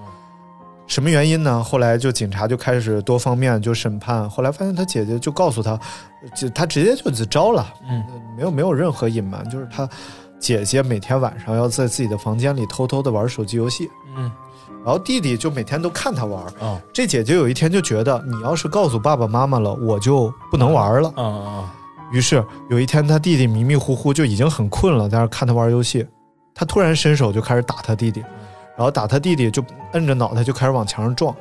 [0.87, 1.63] 什么原因呢？
[1.63, 5.79] 后来就警察就开始多方面就审判，后来发现他姐姐就告诉他，
[6.35, 8.03] 就他直接就自招了，嗯
[8.35, 9.87] 没有没有任何隐瞒，就是他
[10.41, 14.33] 姐姐每天晚上要在自己的房间里偷偷的玩手机游戏，嗯
[14.83, 16.43] 然后弟弟就每天都看他玩。
[16.61, 21.13] 哦这姐姐有一天就觉得，你要是告诉爸爸妈妈了，我就不能玩了。
[21.17, 21.75] 啊啊
[22.13, 26.07] 于是有一天，他弟弟迷迷糊糊就已经很困了，在那看他玩游戏，
[26.55, 28.21] 他突然伸手就开始打他弟弟，
[28.77, 31.35] 然后打他弟弟就摁着脑袋就开始往墙上撞，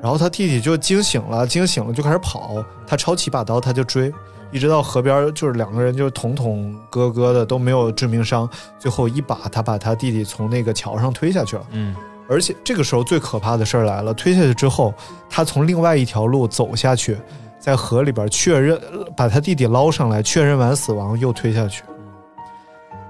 [0.00, 4.12] 然后他弟弟就惊醒了，惊醒了就开始跑，他抄起把刀他就追，
[4.52, 8.48] 一直到河边，就是两个人就捅捅割割的都没有致命伤，
[8.78, 11.66] 最后一把他把他弟弟从那个桥上推下去了。
[11.72, 11.94] 嗯
[12.26, 14.94] 而且这个时候最可怕的事儿来了，推下去之后，
[15.28, 17.18] 他从另外一条路走下去，
[17.64, 18.78] 在河里边确认
[19.16, 21.82] 把他弟弟捞上来，确认完死亡又推下去，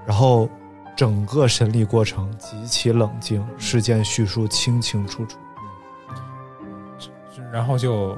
[0.05, 0.47] 然后
[0.95, 5.37] 整个审理过程极其冷静，事件叙述清清楚楚。
[7.51, 8.17] 然后就。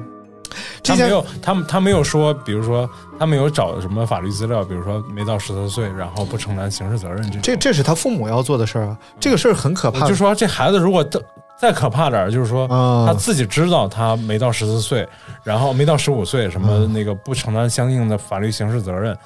[0.84, 7.40] 他没有，他们他没有说，比如说他没有找什么法律资料，比如说没到十四岁，然后不承担刑事责任这。
[7.40, 10.08] 这这是他父母要做的事儿啊，这个事儿很可怕。
[10.08, 11.04] 就说这孩子如果
[11.60, 15.08] 再再可怕点儿，就是说啊他自己知道他没到十四岁，
[15.44, 19.18] 然后没到十五岁，什么那个不承担相应的法律刑事责任，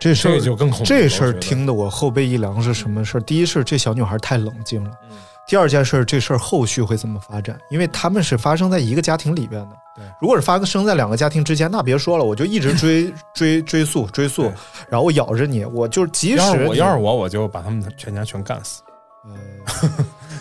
[0.00, 3.20] 这事儿就更恐怖了这事儿听得我后背一凉是什么事儿？
[3.20, 7.58] 第一是这小女孩太冷静了，嗯第二件事儿这事儿后续会怎么发展？
[7.68, 9.76] 因为他们是发生在一个家庭里边的。
[9.94, 14.50] 对，如果是发生在两个家庭之间，那别说了，我就一直追 追追溯追溯，
[14.88, 18.80] 然后我咬着你，我就即要是我使要是我，我就把他们全家全干死。
[19.26, 19.90] 呃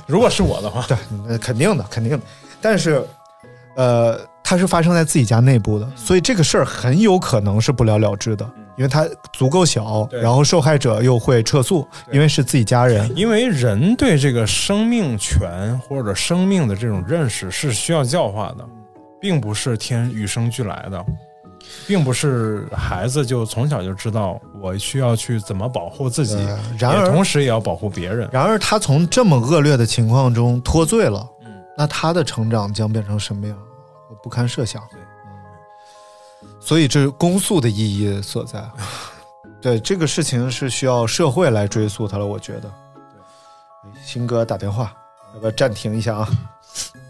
[0.06, 2.24] 如果是我的话，对，那肯定的，肯定的。
[2.62, 3.06] 但是，
[3.76, 13.12] 呃，它是发生在自己家内部的，所以这个事儿很有可能是不了了之的，因为它足够小，然后受害者又会撤诉，因为是自己家人。
[13.16, 18.66] 因为人对这个生命权或者生命的这种认识是需要教化的，
[19.20, 21.06] 并不是天与生俱来的，
[21.88, 28.30] 并不是孩子就从小就知道我需要去怎么保护自己，呃然而也同时也要保护别人。
[28.32, 33.58] 然而，他从这么恶劣的情况中脱罪了，嗯那他的成长将变成什么样？
[34.10, 34.82] 我不堪设想。
[34.94, 35.00] 嗯
[36.60, 38.64] 所以，这是公诉的意义所在。
[39.62, 42.72] 对这个事情是需要社会来追溯他了，我觉得。
[44.02, 44.94] 新哥打电话，
[45.34, 46.30] 要不要暂停一下啊？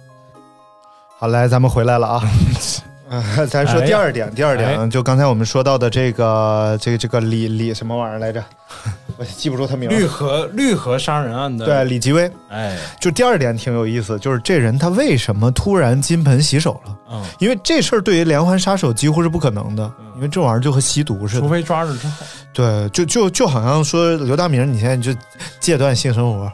[1.19, 2.21] 好，来，咱们回来了啊。
[3.13, 8.43] 呃， 咱说第二点，第二点，哎就刚才我们说到的这个，这个，这个李李什么玩意儿来着？
[9.17, 9.95] 我记不住他名字。
[9.95, 12.29] 绿河绿河杀人案的，对，李吉威。
[12.49, 16.97] 哎，就第二点挺有意思，就是这人他为什么突然金盆洗手了？
[17.11, 21.41] 嗯，因为这事儿对于连环杀手几乎是不可能的，因为这玩意儿就和吸毒似的。
[21.41, 25.15] 除非抓着之后，对，就就就好像说刘大明，你现在就
[25.59, 26.51] 戒断性生活，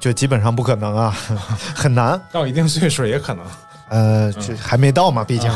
[0.00, 1.14] 就基本上不可能啊，
[1.74, 2.18] 很难。
[2.32, 3.44] 到一定岁数也可能。
[3.92, 5.50] 呃，这还没到嘛，毕竟。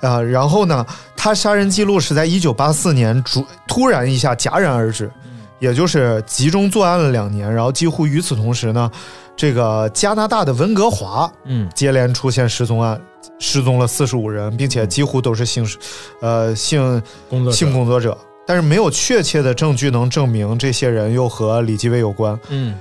[0.00, 0.84] 啊， 然后呢，
[1.16, 5.10] 他杀人记录是在一九八四年突突然一下戛然而止，
[5.58, 8.90] 也就是集中作案了两年，然后几乎与此同时呢，
[9.36, 13.00] 这个加拿大的温哥华，嗯，接连出现失踪案，
[13.38, 15.66] 失踪了四十五人，并且几乎都是性，
[16.20, 17.56] 呃，性工作者。
[17.56, 22.38] 性工作者，但是没有确切的证据能证明这些人又和李继威有关。
[22.48, 22.74] 嗯，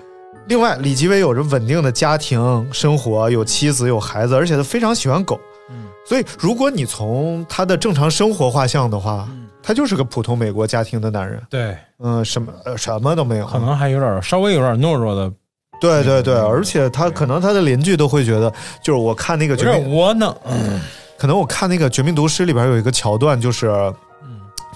[0.47, 5.39] 另外，李吉伟有着稳定的家庭生活，有妻子有孩子，而且他非常喜欢狗。
[5.69, 9.27] 嗯，所以如果你从他的正常生活画像的话，
[9.61, 15.31] 他就是个普通美国家庭的男人，对，嗯，什么呃什么都没有，可能还有点稍微有点懦弱的，
[15.79, 18.51] 对对对，而且他可能他的邻居都会觉得，
[18.83, 20.35] 就是我看那个绝命，窝囊。
[21.17, 23.71] 可能我看那个《绝命毒师》里边有一个桥段，就是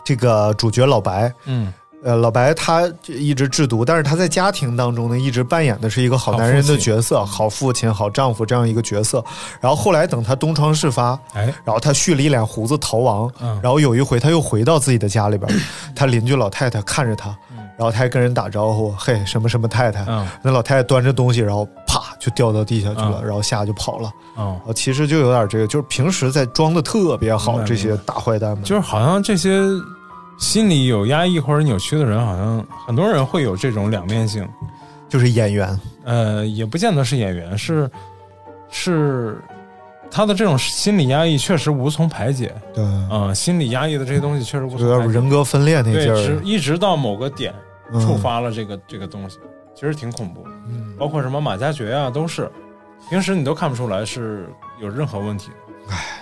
[0.05, 1.73] 这个主角老白，嗯，
[2.03, 9.23] 呃，老白他一直制毒，但是他在家庭当中呢，一直扮演的是一个好男人的角色，好父亲、好丈夫这样一个角色。
[9.59, 15.51] 然后后来等他东窗事发，哎，然后他蓄了一脸胡子逃亡，嗯然后有一回他又回到自己的家里边，
[15.95, 17.35] 他邻居老太太看着他，
[17.75, 24.11] 然后他还跟人打招呼，嘿，什么什么太太，嗯那老太太端着东西，然后啪就掉到地下去了，嗯然后吓就跑了。
[24.35, 29.59] 哦，啊，其实就有点这个，就是平时在装的特别好，这些大坏蛋们，就是好像这些
[30.37, 34.47] 心理有压抑或者扭曲的人，好像很多人会有这种两面性。
[35.09, 37.89] 就是演员，呃，也不见得是演员，是
[38.69, 39.41] 是
[40.11, 42.53] 他的这种心理压抑确实无从排解。
[42.73, 45.13] 对，嗯、心理压抑的这些东西确实无从排解。
[45.13, 47.55] 人格分裂那对，劲儿，直一直到某个点
[47.93, 49.39] 嗯触发了这个、这个东西，
[49.73, 50.49] 其实挺恐怖的。
[50.67, 52.51] 嗯包括什么马加爵啊，都是
[53.09, 54.49] 平时你都看不出来是
[54.81, 55.66] 有任何问题的。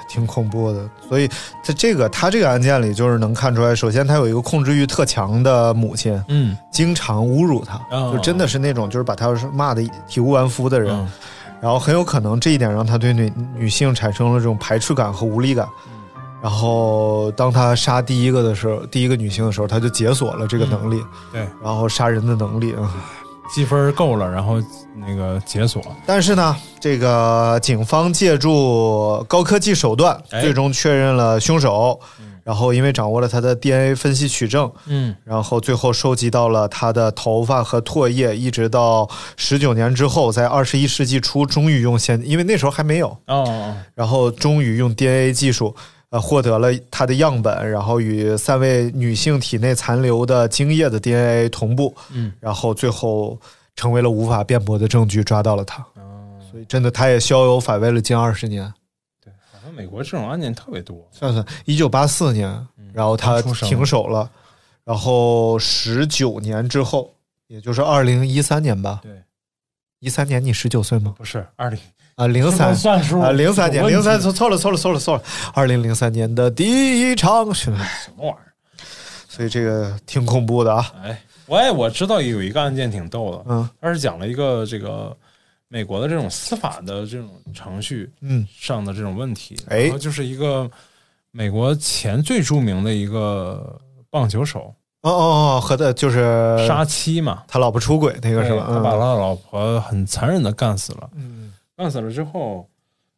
[0.07, 0.89] 挺恐怖的。
[1.07, 1.27] 所以
[1.63, 10.95] 在这个他这个案件里，就是能看出来，首先他有一个控制欲特强的母亲，嗯经常侮辱他，哦就真的是那种就是把他骂的体无完肤的人。
[10.95, 11.07] 嗯
[11.61, 15.65] 然后很有可能这一点让他对女女性产生了这种排斥感和无力感。
[15.87, 15.93] 嗯
[16.41, 21.01] 然后当他杀第一个的时候，第一个女性的时候，他就解锁了这个能力，
[21.31, 22.93] 对，然后杀人的能力啊。
[23.53, 24.61] 积分够了，然后
[24.95, 25.81] 那个解锁。
[26.05, 31.99] 但是呢，这个警方借助高科技手段，哎最终确认了凶手。
[32.43, 45.75] 然后因为掌握了他的 DNA 分析取证，嗯然后最后收集到了他的头发和唾液，一直到十九年之后，在二十一世纪初，终于用现，因为那时候还没有，哦哦，然后终于用 DNA 技术，
[46.15, 53.37] 呃，获得了他的样本，然后与三位女性体内残留的精液的 DNA 同步，嗯，然后最后
[53.75, 55.85] 成为了无法辩驳的证据，抓到了他。
[55.95, 58.73] 哦所以真的，他也逍遥法外了近二十年。
[59.21, 61.05] 对，好像美国这种案件特别多。
[61.11, 64.31] 算算，一九八四年，然后他停手了，
[64.85, 67.13] 然后十九年之后，
[67.47, 69.01] 也就是二零一三年吧。
[69.03, 69.21] 对，
[69.99, 71.13] 一三年你十九岁吗？
[71.17, 71.77] 不是二零
[72.15, 76.63] 啊，零三算数啊，零三年，零三错错了错了错了错了，二零零三年的第
[77.01, 77.53] 一场？
[77.53, 77.77] 什么
[78.17, 78.39] 玩意儿？
[79.27, 80.93] 所以这个挺恐怖的啊。
[81.03, 85.15] 哎，我也我知道有一个案件挺逗的，嗯它是讲了一个这个
[85.67, 90.71] 美国的这种司法的这种程序嗯上的这种问题，哎然后就是一个
[91.31, 93.77] 美国前最著名的一个
[94.09, 98.67] 棒球手哦哦哦，和的就是杀妻嘛，他老婆出轨那个是吧？
[98.69, 102.67] 他把嗯他老婆很残忍的干死了，嗯干死了之后，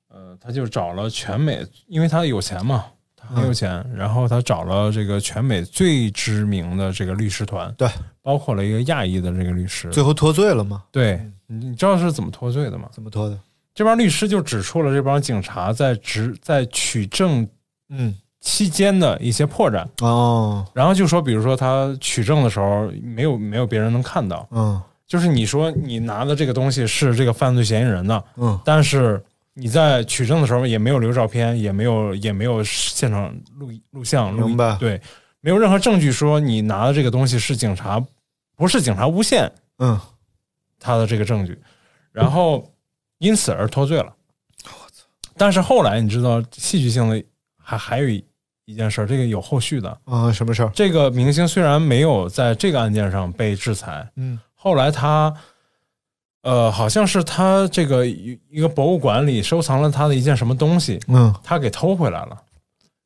[0.10, 2.86] 呃，他就找了全美，因为他有钱嘛，
[3.16, 7.88] 他很有钱，嗯然后他找了这个全美最知名的这个律师团，对，
[8.22, 10.84] 包括了一个亚裔的这个律师，最后脱罪了吗？
[10.92, 12.90] 对，你你知道是怎么脱罪的吗？
[12.92, 13.40] 怎么脱的？
[13.76, 17.48] 这帮律师就指出了这帮警察在执在取证
[17.90, 35.02] 嗯期间的一些破绽，哦然后就说，比如说他取证的时候没有没有别人能看到，嗯就是你说你拿的这个东西是这个犯罪嫌疑人的，嗯但是你在取证的时候也没有留照片，也没有也没有现场录录像，录明白对，
[35.40, 38.04] 没有任何证据说你拿的这个东西是警察，
[38.56, 40.00] 不是警察诬陷嗯
[40.80, 41.58] 他的这个证据，
[42.12, 42.70] 然后
[43.20, 44.14] 因此而脱罪了。
[45.38, 47.24] 但是后来你知道戏剧性的
[47.62, 48.24] 还还有一
[48.66, 49.98] 一件事儿，这个有后续的。
[50.04, 50.72] 啊，什么事儿？
[50.76, 55.34] 这个明星虽然没有在这个案件上被制裁，嗯后来他，
[56.42, 61.34] 呃，好像是他这个一一个博物馆里收藏了他的一件什么东西，嗯。
[61.44, 62.36] 他给偷回来了，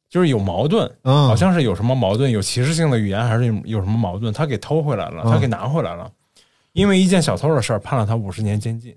[0.10, 5.32] 就是有矛盾，嗯，好像是有什么矛盾，有歧视性的语言，还是有有什么矛盾，他给偷回来了，嗯。
[5.32, 6.10] 他给拿回来了，
[6.72, 8.95] 因为一件小偷的事儿判了他五十年监禁，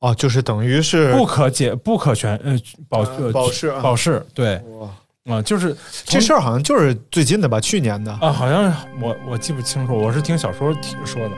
[0.00, 2.58] 哦，就是等于是不可解不可全呃
[2.88, 3.80] 保保释啊。
[3.82, 4.56] 保释，对。
[4.80, 4.88] 哇。
[5.26, 7.60] 啊，就是这事儿好像就是最近的吧？
[7.60, 8.12] 去年的。
[8.12, 8.72] 啊，好像
[9.02, 11.34] 我我记不清楚，我是听小说听说的。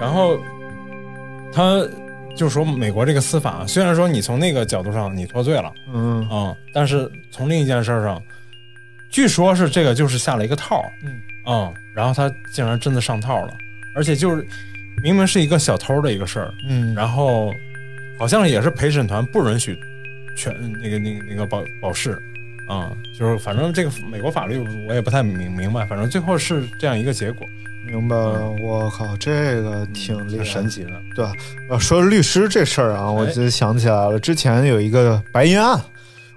[0.00, 0.40] 然后
[1.52, 1.86] 他
[2.36, 6.26] 就说美国这个司法，虽然说你从那个角度上你脱罪了，嗯。
[6.32, 8.20] 嗯，但是从另一件事上，
[9.10, 11.20] 据说是这个就是下了一个套儿，嗯。
[11.46, 13.54] 嗯，然后他竟然真的上套了，
[13.94, 14.46] 而且就是
[15.02, 17.52] 明明是一个小偷的一个事儿，嗯，然后
[18.18, 19.76] 好像也是陪审团不允许
[20.36, 22.12] 全那个那个那个保保释，
[22.68, 27.46] 啊、就是反正这个美国法律我也不太明明白，反正最后是这样一个结果，
[27.86, 28.50] 明白了。
[28.62, 30.90] 我靠，这个挺厉害，挺神奇的。
[31.14, 31.32] 对吧？
[31.70, 35.80] 呃，说律师这事儿啊，我就想起来了，之前有一个白银案，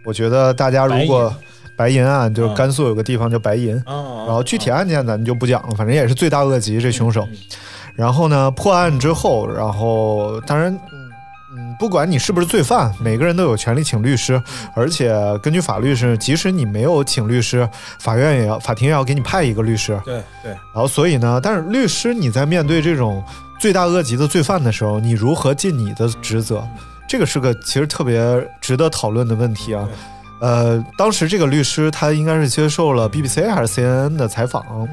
[0.03, 1.33] 我觉得大家如果
[1.75, 3.75] 白银案，就是甘肃有个地方叫白银。
[3.85, 7.27] 哦然后具体案件咱就不讲了，反正也是罪大恶极这凶手。
[7.93, 10.73] 然后呢，破案之后，然后当然，
[11.55, 14.41] 嗯嗯，不管你是不是罪犯，每个人都有权利请律师，
[14.75, 17.67] 而且根据法律是，即使你没有请律师，
[17.99, 19.99] 法院也要法庭也要给你派一个律师。
[20.03, 23.23] 对对，然后所以呢，但是律师你在面对这种
[23.59, 26.67] 罪大恶极的罪犯的时候，你如何尽你的职责？
[27.07, 28.19] 这个是个其实特别
[28.59, 29.87] 值得讨论的问题啊。
[30.41, 34.87] 呃，当时这个律师他应该是接受了 BBC 还是 CNN 的采访，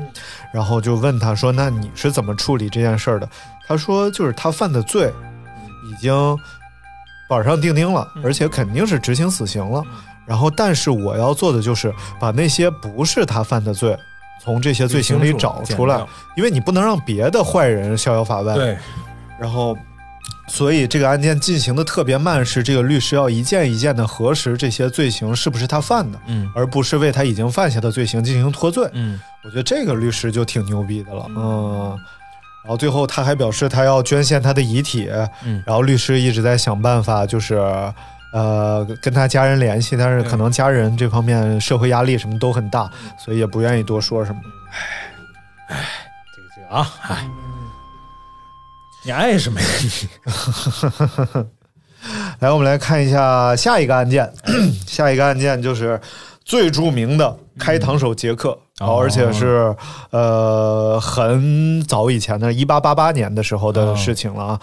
[0.53, 3.29] 然后就问他说：“那你是怎么处理这件事儿的？”
[3.67, 5.13] 他说：“就是他犯的罪
[5.91, 6.37] 已经
[7.29, 9.83] 板上钉钉了，而且肯定是执行死刑了。
[10.27, 13.97] 然后，但是我要做的就是把那些不是他犯的罪
[14.43, 16.01] 从这些罪行里找出来，
[16.37, 18.55] 因为你不能让别的坏人逍遥法外。
[18.55, 18.79] 对，
[19.41, 19.77] 然后，
[20.49, 28.89] 所以这个案件进行的特别慢，是这个律师要一件一件的核实这些罪行是不是他犯的，嗯而不是为他已经犯下的罪行进行脱罪。
[28.93, 31.99] 嗯我觉得这个律师就挺牛逼的了，嗯。
[32.63, 35.11] 然后最后他还表示他要捐献他的遗体，
[35.45, 35.63] 嗯。
[35.67, 37.57] 然后律师一直在想办法，就是
[38.33, 44.41] 呃跟他家人联系，但是可能家人这方面社会压力什么都很大，所以也不愿意多说什么。
[45.69, 45.75] 这
[46.43, 47.29] 个这个啊，哎，
[49.05, 50.09] 你爱什么呀你。
[52.41, 54.33] 来，我们来看一下下一个案件，
[54.87, 56.01] 下一个案件就是
[56.45, 59.75] 最著名的开膛手杰克，哦好而且是
[60.11, 64.61] 呃很早以前的，一八八八年的时候的事情了啊。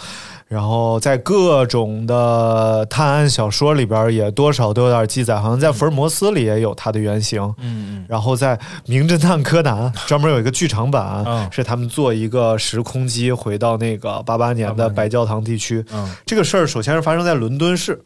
[0.47, 7.53] 然后在各种的探案小说里边，也多少都有点记载，好像在福尔摩斯里也有他的原型。
[7.59, 8.55] 嗯然后在
[8.85, 15.83] 《名侦探柯南》 专门有一个剧场版，嗯是他们做一个时空机回到那个八八年的白教堂地区。
[15.91, 18.01] 嗯这个事儿首先是发生在伦敦市，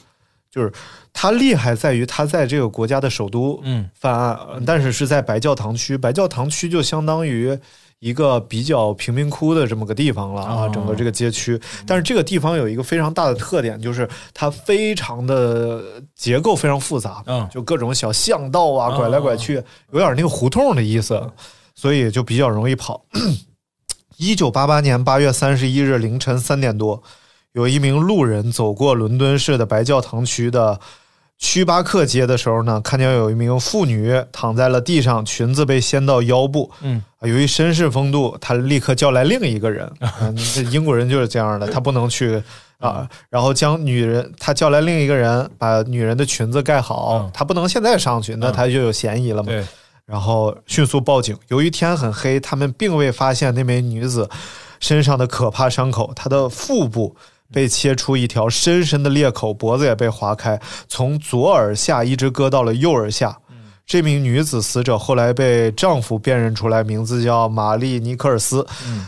[0.52, 0.72] 就是
[1.14, 5.98] 他厉害在于他在这个国家的首都嗯犯案，但是是在白教堂区。
[5.98, 7.58] 白教堂区就相当于
[8.00, 11.58] 一个比较贫民窟的这么个地方了啊，哦整个这个街区。
[11.88, 15.82] 但是这个地方有一个非常大的特点，就是它非常的
[16.16, 19.54] 结构非常复杂，嗯就各种小巷道啊，哦拐来拐去，
[19.92, 21.32] 有点那个胡同的意思，
[21.76, 23.06] 所以就比较容易跑。
[24.18, 27.02] 一九八八年八月三十一日凌晨三点多，
[27.54, 30.80] 有一名路人走过伦敦市的白教堂区的
[31.38, 36.72] 屈巴克街的时候呢，看见有一名妇女躺在了地上，裙子被掀到腰部。
[37.22, 39.92] 由于绅士风度，他立刻叫来另一个人。
[40.22, 42.42] 嗯， 这英国人就是这样的，他不能去
[42.78, 47.20] 啊，然后将女人，他叫来另一个人，把女人的裙子盖好。
[47.24, 49.50] 嗯他不能现在上去，那他就有嫌疑了嘛。
[49.50, 49.66] 对，
[50.06, 51.36] 然后迅速报警。
[51.48, 54.30] 由于天很黑，他们并未发现那名女子
[54.80, 57.16] 身上的可怕伤口，她的腹部
[57.52, 63.38] 被切出一条深深的裂口，脖子也被划开，从左耳下一直割到了右耳下。
[63.84, 68.66] 这名女子死者后来被丈夫辨认出来，名字叫玛丽尼克尔斯，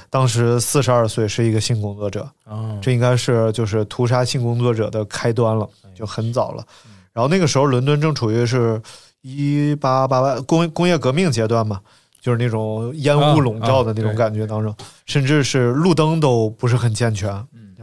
[0.10, 2.28] 当时四十二岁，是一个性工作者。
[2.44, 6.62] 哦，这应该是就是屠杀性工作者的开端了，就很早了。
[7.14, 8.82] 然后那个时候伦敦正处于是
[9.22, 11.80] 一八八八工工业革命阶段嘛，
[12.20, 14.76] 就是那种烟雾笼罩的那种感觉当中，
[15.06, 17.32] 甚至是路灯都不是很健全。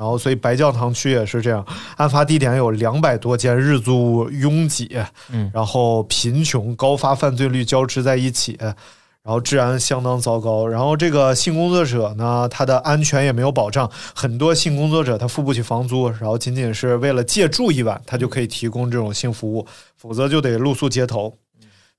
[0.01, 1.63] 然后，所以白教堂区也是这样。
[1.99, 4.99] 案发地点有两百多间日租屋拥挤，
[5.31, 8.75] 嗯然后贫穷、高发犯罪率交织在一起，然
[9.27, 10.67] 后治安相当糟糕。
[10.67, 19.67] 然后这个性工作者呢，他的安全也没有保障，很多性工作者他付不起房租，然后仅仅是为了借住一晚，他就可以提供这种性服务，
[19.99, 21.37] 否则就得露宿街头。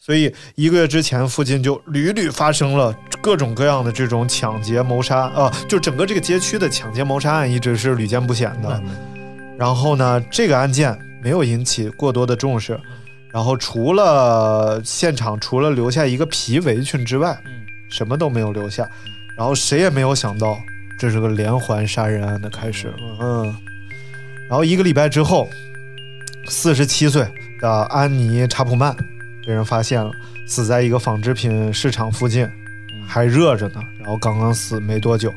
[0.04, 2.92] 所以一个月之前，附近就屡屡发生了
[3.22, 8.82] 各种各样的这种抢劫、谋杀啊、就整个这个街区的抢劫、谋杀案一直是屡见不鲜的。
[9.60, 12.80] 然后呢，这个案件没有引起过多的重视。
[13.32, 17.40] 然后除了现场除了留下一个皮围裙之外，
[17.92, 18.90] 什么都没有留下。
[19.38, 20.58] 然后谁也没有想到，
[20.98, 22.92] 这是个连环杀人案的开始。
[23.22, 23.56] 嗯，
[24.50, 25.48] 然后一个礼拜之后，
[26.48, 27.24] 四十七岁
[27.62, 28.96] 的安妮·查普曼
[29.46, 30.12] 被人发现了，
[30.48, 32.50] 死在一个纺织品市场附近，
[33.08, 33.82] 还热着呢。
[34.00, 35.34] 然后刚刚死没多久。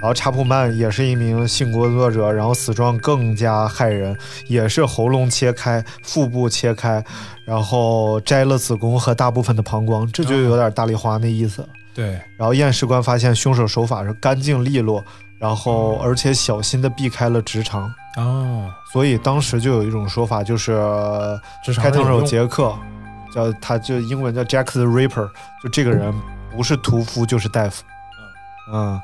[0.00, 4.16] 然后查普曼也是一名性工作者，然后死状更加骇人，
[4.48, 7.04] 也是喉咙切开、腹部切开，
[7.44, 11.64] 然后摘了子宫和大部分的膀胱，这就有点大丽花那意思。
[11.94, 15.04] 对，然后验尸官发现凶手手法是干净利落，
[15.38, 20.72] 然后而且小心的避开了直肠，哦，所以当时就有一种说法，就是
[21.76, 22.74] 开膛手有杰克，
[23.34, 25.30] 叫他就英文叫 Jack the Ripper，
[25.62, 26.14] 就这个人
[26.50, 27.82] 不是屠夫就是大夫，
[28.72, 29.00] 嗯。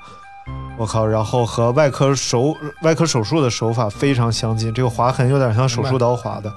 [0.78, 1.06] 我靠！
[1.06, 6.50] 然后和外科手外科手术的手法非常相近，这个划痕有点像手术刀划的，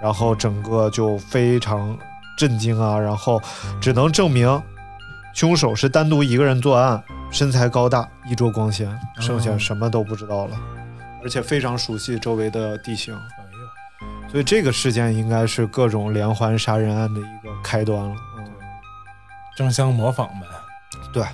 [0.00, 1.98] 然后整个就非常
[2.38, 3.42] 震惊啊，然后
[3.80, 4.62] 只能证明
[5.34, 7.02] 凶手是单独一个人作案，
[7.32, 10.56] 身材高大，衣着光鲜，剩下什么都不知道了，
[11.24, 13.18] 而且非常熟悉周围的地形。
[14.30, 18.14] 所以这个事件应该是各种连环杀人案的一个开端了。
[18.38, 18.44] 嗯，
[19.56, 20.46] 争相模仿呗。
[21.12, 21.24] 对。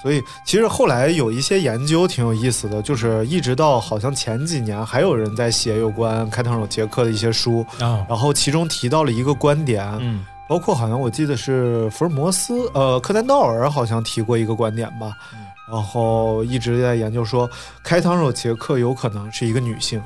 [0.00, 15.40] 所以其实后来有一些研究挺有意思的，就是一直到好像前几年还有人在写有关开膛手杰克的一些书，啊，然后其中提到了一个观点，嗯包括好像我记得是福尔摩斯，呃，柯南道尔好像提过一个观点吧，嗯
[15.72, 17.50] 然后一直在研究说
[17.82, 20.00] 开膛手杰克有可能是一个女性。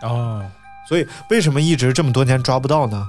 [0.00, 0.42] 哦，
[0.88, 3.06] 所以为什么一直这么多年抓不到呢？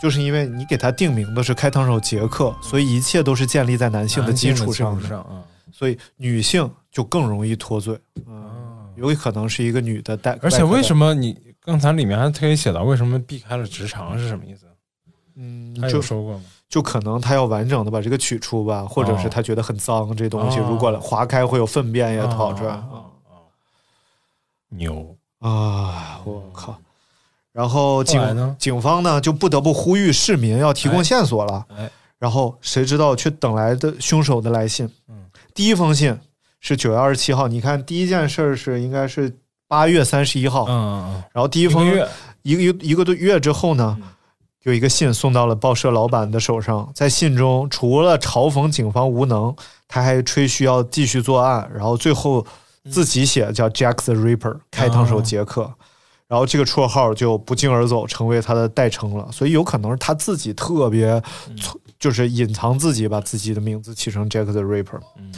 [0.00, 5.42] 就是因为你给他定名的是开膛手杰克，所以一切都是建立在男性的基础上的，上啊。
[5.72, 7.98] 所以女性就更容易脱罪。
[8.96, 11.14] 有可能是一个女的带，而且为什么？
[11.14, 14.66] 你刚才里面还特意写到为什么避开了直肠是什么意思？
[15.36, 16.44] 嗯，就说过吗？
[16.68, 22.74] 就可能他要完整的把这个取出吧，或者是他觉得很脏，这东西哦如果划开会有粪便也跑出来。
[22.74, 23.36] 哦哦哦
[24.68, 26.78] 牛，啊，我靠！
[27.52, 31.64] 然后警后警方呢就不得不呼吁市民要提供线索了。
[31.76, 34.88] 哎，然后谁知道却等来的凶手的来信。
[35.08, 36.18] 嗯，第一封信
[36.60, 39.36] 是九月二十七号，你看第一件事儿是应该是
[39.68, 42.08] 八月三十一号，嗯嗯然后第一嗯，封一个月，
[42.42, 44.08] 一个一个多月之后呢，嗯。
[44.62, 49.52] 有一个信送到了报社老板的手上，在信中除了嘲讽警方无能，
[49.88, 52.46] 他还吹嘘要继续作案，然后最后
[52.88, 55.68] 自己写叫 Jack the Ripper 开膛手杰克。
[56.32, 59.28] 然后这个绰号就不胫而走，成为他的代称了。
[59.30, 61.22] 所以有可能是他自己特别，
[61.98, 64.98] 就是隐藏自己，把自己的名字起成 Jack the Ripper。
[65.18, 65.30] 嗯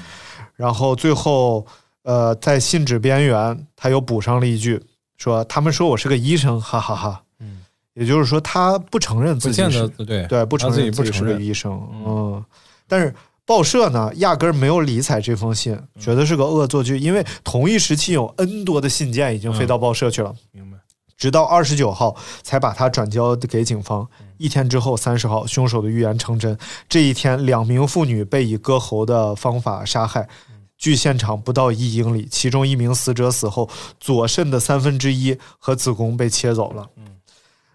[0.54, 1.66] 然后最后，
[2.04, 4.80] 呃，在信纸边缘，他又补上了一句，
[5.16, 7.62] 说他们说我是个医生，哈哈哈嗯，
[7.94, 11.72] 也就是说，他不承认自己是对对，不承认自己是个不承认医生。
[12.06, 12.44] 嗯，
[12.86, 13.12] 但是
[13.44, 20.32] 报社呢，压根儿没有理睬这封信，嗯觉得是个恶作剧，因为同一时期有 N 多的信件已经飞到报社去了。
[21.16, 24.06] 直到二十九号才把他转交给警方。
[24.36, 26.58] 一天之后，三十号，凶手的预言成真。
[26.88, 30.28] 这一天，两名妇女被以割喉的方法杀害。
[30.76, 36.86] 距现场不到一英里，其中一名死者死后，左肾的三分之一和子宫被切走了。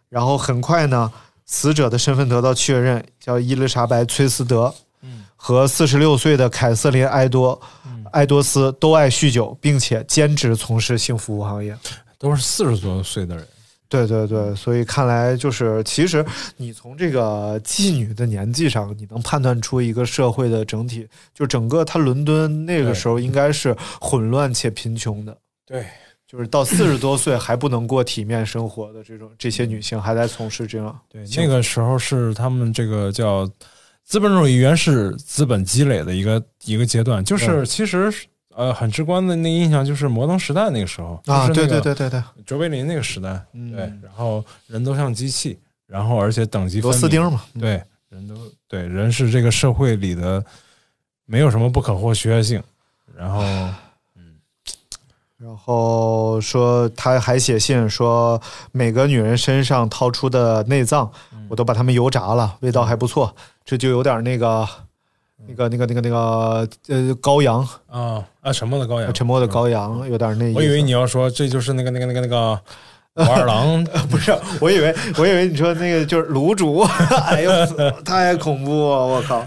[0.10, 1.12] 然后很快呢，
[1.46, 4.76] 死者的身份得到确认，叫伊丽莎白·崔斯德，
[5.36, 7.60] 和四十六岁的凯瑟琳·埃多，
[8.12, 11.76] 埃多斯都爱酗酒，并且兼职从事性服务行业。
[12.20, 13.48] 都是四十多岁的人，
[13.88, 16.24] 对对对，所以看来就是，其实
[16.58, 25.86] 你从这个妓女的年纪上，你能判断出一个社会的整体，就整个他伦敦那个时候应该是混乱且贫穷的，对，
[26.28, 33.50] 就是到四十多岁还不能过体面生活的这种这些女性还在从事这样，对，那个时候是他们这个叫
[34.04, 38.12] 资本主义原始资本积累的一个一个阶段，就是嗯其实
[38.60, 43.72] 呃很直观的那印象就是摩登时代那个时候啊，对对对对对，卓别林那个时代，嗯。
[43.72, 45.58] 对，然后人都像机器，
[45.88, 47.62] 然后而且等级螺丝钉嘛，嗯。
[47.62, 48.36] 对，人都
[48.68, 50.44] 对人是这个社会里的
[51.26, 52.62] 没有什么不可或缺性，
[53.16, 53.42] 然后
[55.38, 58.42] 然后说他还写信说，
[58.74, 61.10] 每个女人身上掏出的内脏，
[61.48, 63.34] 我都把它们油炸了，味道还不错。
[63.64, 64.68] 这就有点那个、
[65.48, 70.58] 那个、那个、那个、那个呃，羔羊，啊啊沉默的羔羊，沉默的羔羊，有点那意思。
[70.58, 72.60] 我以为你要说这就是那个那个那个那个
[73.16, 74.32] 武二郎，不是，
[74.62, 76.80] 我以为我以为你说那个就是卤煮，
[77.28, 77.52] 哎呦，
[78.06, 79.44] 太恐怖了，我靠！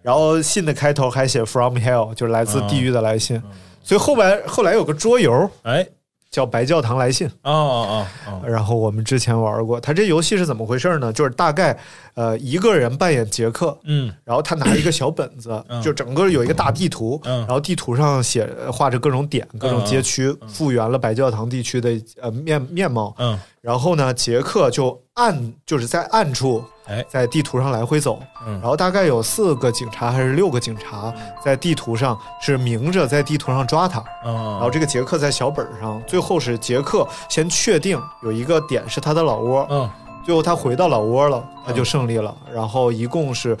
[0.00, 3.42] 然后信的开头还写 “from hell”，就是来自地狱的来信。
[3.82, 5.86] 所以后来后来有个桌游，哎，
[6.34, 7.28] 叫《白教堂来信》。
[7.44, 11.12] 哦哦哦，然后我们之前玩过，它这游戏是怎么回事呢？
[11.12, 11.78] 就是大概
[12.14, 14.12] 呃一个人扮演杰克，嗯。
[14.24, 15.80] 然后他拿一个小本子，嗯。
[15.80, 17.38] 就整个有一个大地图，嗯。
[17.42, 23.14] 然后地图上写画着各种点、各种街区，复原了白教堂地区的呃面面貌。
[23.20, 23.38] 嗯。
[23.60, 27.04] 然后呢，杰克就暗就是在暗处，哎。
[27.08, 28.54] 在地图上来回走，嗯。
[28.60, 39.88] 然后大概有四个警察还是六个警察在地图上是明着在地图上抓他，嗯，然后这个杰克在小本上，最后是杰克先确定有一个点是他的老窝，嗯。
[40.24, 42.34] 最后他回到老窝了，他就胜利了。
[42.50, 43.54] 然后一共是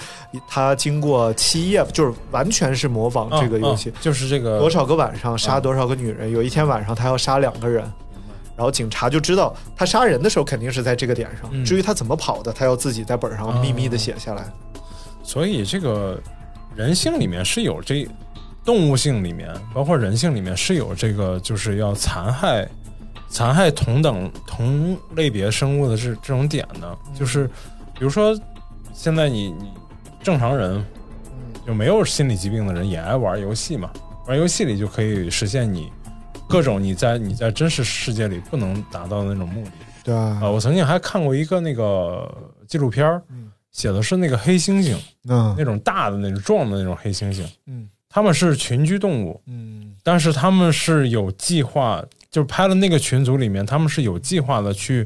[0.48, 6.32] 他经过七夜，就是完全是模仿这个游戏，嗯就是这个多少个晚上杀多少个女人。
[6.32, 7.84] 有一天晚上他要杀两个人，
[8.56, 14.44] 然后警察就知道他杀人的时候肯定是在这个点上，嗯至于他怎么跑的，他要自己在本上秘密的写下来。
[15.22, 16.20] 所以这个
[16.74, 18.06] 人性里面是有这
[18.64, 22.68] 动物性里面，包括人性里面是有这个就是要残害
[23.28, 27.46] 残害同等同类别生物的这这种点的，就是
[27.94, 28.38] 比如说
[28.92, 29.70] 现在你你
[30.22, 30.84] 正常人
[31.66, 33.90] 就没有心理疾病的人也爱玩游戏嘛，
[34.26, 35.90] 玩游戏里就可以实现你
[36.54, 39.72] 各种你在你在真实世界里不能达到的那种目的。
[40.04, 40.38] 对啊。
[40.40, 42.32] 呃，我曾经还看过一个那个
[42.68, 43.20] 纪录片儿，
[43.72, 44.96] 写的是那个黑猩猩，
[45.28, 45.52] 嗯。
[45.58, 49.96] 那种大的那种壮的那种黑猩猩，嗯，他们是群居动物，嗯。
[50.04, 52.00] 但是他们是有计划，
[52.30, 55.04] 就是拍了那个群组里面，他们是有计划的去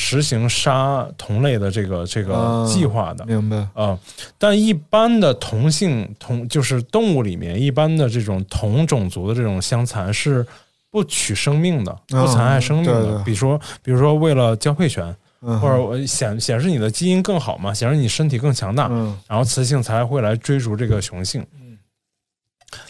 [0.00, 3.26] 实行杀同类的这个这个啊计划的。
[3.26, 3.98] 明白啊、
[4.38, 10.46] 但一般的同性同就是动物里面，一般的这种同种族的这种相残是
[10.88, 13.02] 不取生命的，不残害生命的。
[13.02, 21.44] 对对比如说，比如说为了交配权，嗯或者显显示你的基因更好嘛，显示你身体更强大，嗯然后雌性才会来追逐这个雄性。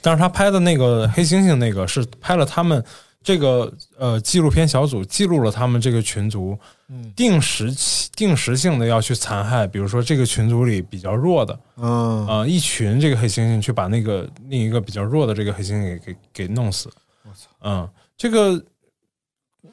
[0.02, 2.84] 但是他拍的那个黑猩猩那个是拍了他们
[3.29, 6.59] 这个呃纪录片小组记录了他们这个群族
[6.89, 16.89] 嗯定时起定时性的要去残害，比如说这个群组里比较弱的，嗯啊、一群这个黑猩猩去把那个另一个比较弱的这个黑猩猩给给给弄死。
[17.24, 17.51] 我操！
[17.61, 18.64] 嗯，这个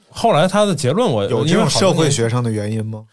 [0.09, 3.05] 后来他的结论我有这种社会学上的原因吗？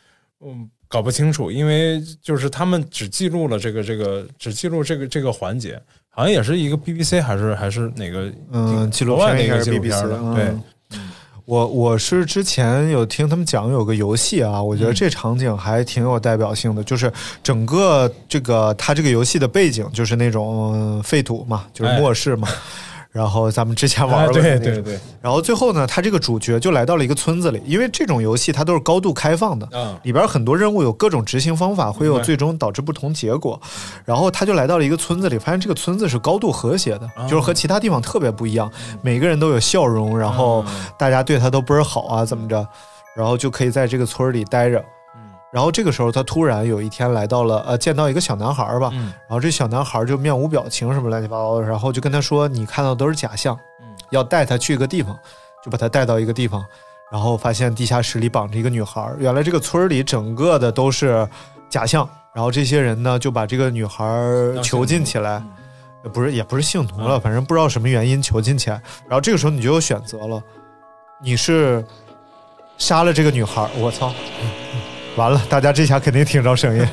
[0.45, 5.81] 嗯，搞不清楚，因为就是他们只记录了这个这个，只记录这个这个环节，
[6.15, 10.35] 好像也是一个 BBC 还是还是哪个嗯，纪录片应该是的一个纪录 BBC 片的，嗯。
[10.35, 10.99] 对，
[11.47, 17.11] 我我是之前有听他们讲有个游戏啊，我觉得这场景还挺有代表性的，就是
[17.43, 22.47] 整个这个它这个游戏的背景就是那种嗯废土嘛，就是末世嘛。
[23.13, 29.95] 然后咱们之前玩过对对对，然后最后呢，他这个主角就来到了一个村子里，因为这种游戏它都是高度开放的，嗯。
[30.03, 33.61] 里边很多任务有各种执行方法，会有最终导致不同结果。
[34.07, 40.65] 然后他就来到了一个村子里，发现这个村子是高度和谐的，哦就是和其他地方特别不一样，每个人都有笑容，然后
[40.99, 42.67] 大家对他都倍儿好啊，怎么着，
[43.15, 44.83] 然后就可以在这个村儿里待着。
[45.53, 53.55] 然后这个时候，他突然有一天来到了，呃，见到一个小男孩儿吧，嗯然后这小男孩儿就面无表情，什么乱七八糟的，然后就跟他说：“你看到都是假象，
[54.11, 55.15] 要带他去一个地方，
[55.63, 56.65] 就把他带到一个地方，
[57.11, 59.17] 然后发现地下室里绑着一个女孩儿。
[59.19, 61.29] 原来这个村儿里整个的都是
[61.69, 65.43] 假象，然后这些人呢就把这个女孩儿囚禁起来，
[66.03, 68.81] 呃不是也不是性奴了，反正不知道什么原因囚禁起来。
[69.07, 70.43] 然后这个时候你就有选择了，
[71.23, 71.85] 你是
[72.79, 74.13] 杀了这个女孩儿，我操！
[75.17, 76.89] 完了，大家这下肯定听着声音。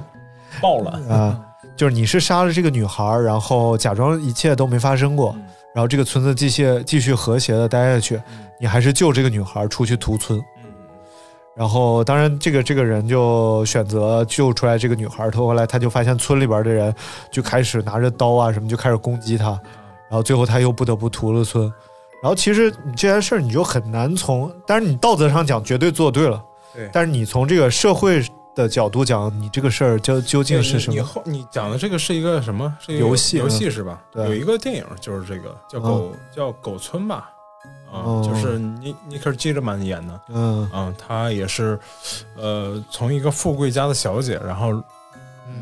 [0.60, 1.40] 爆了啊！
[1.76, 5.36] 就是你是杀了这个女孩儿，然后假装一切都没发生过，
[5.74, 8.20] 然后这个村子继续继续和谐的待下去，
[8.58, 10.42] 你还是救这个女孩儿出去屠村。
[11.54, 15.30] 然后，当然，这个这个人就选择救出来这个女孩儿。
[15.30, 16.94] 他后来他就发现村里边的人
[17.30, 19.50] 就开始拿着刀啊什么就开始攻击他，
[20.08, 21.64] 然后最后他又不得不屠了村。
[22.22, 26.42] 然后其实你这件事儿你就很难从，但是你道德上讲绝对做对了，
[26.74, 26.90] 对。
[26.92, 30.94] 但是你从这个社会的角度讲，你这个事儿究究竟是什么？
[30.94, 32.76] 你后你讲的这个是一个什么？
[32.80, 33.70] 是一个游戏游戏嗯。
[33.70, 34.02] 是吧？
[34.10, 34.24] 对。
[34.26, 37.30] 有一个电影就是这个叫狗叫狗村吧，
[37.90, 38.22] 啊，哦。
[38.26, 40.68] 就是尼尼克基德曼演的，嗯。
[40.72, 41.78] 嗯，她也是，
[42.36, 44.82] 呃，从一个富贵家的小姐，然后，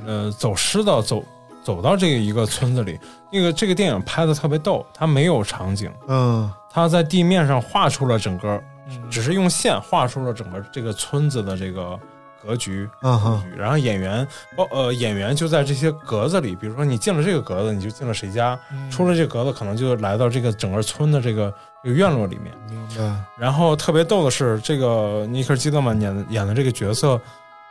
[0.06, 1.22] 呃，走失到走
[1.62, 2.98] 走到这个一个村子里。
[3.32, 6.50] 那个这个电影拍的特别逗，它没有场景，嗯。
[6.72, 8.62] 他在地面上画出了整个，
[9.10, 11.98] 只是用线画出了整个这个村子的这个
[12.42, 12.88] 格局。
[13.02, 14.26] 嗯哼然后演员，
[14.56, 22.54] 包呃演员就在这些格子里，比如说你进了这个格子，你就进了谁家；嗯出了这个格子，可能就来到这个整个村的这个这个院落里面。
[22.68, 23.14] 明白。
[23.36, 27.20] 然后特别逗的是，这个尼克基德曼演的演的这个角色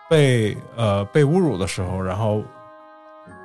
[0.09, 2.43] 被呃被侮辱的时候，然后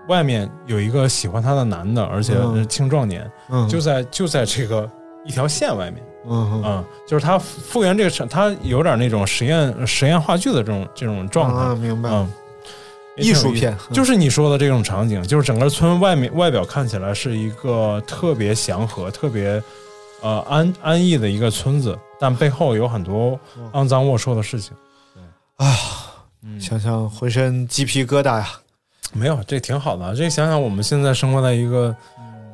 [0.08, 2.34] 外面有一个喜欢他的男的，而且
[2.66, 4.90] 青壮年，嗯就在就在这个
[5.24, 6.02] 一条线外面。
[6.26, 12.30] 嗯哼嗯，就是他复原这个场，他有点那种实验实验话剧的这种这种状态，啊明白嗯，
[13.16, 19.62] 艺术片就是你说的这种场景，就是整个村外面外表看起来是一个特别祥和、特别
[20.20, 23.38] 呃安安逸的一个村子，但背后有很多
[23.72, 24.76] 肮脏龌龊的事情。
[25.56, 25.76] 啊，
[26.58, 28.48] 想想浑身鸡皮疙瘩呀！
[29.12, 30.14] 没有，这挺好的啊。
[30.16, 31.94] 这想想我们现在生活在一个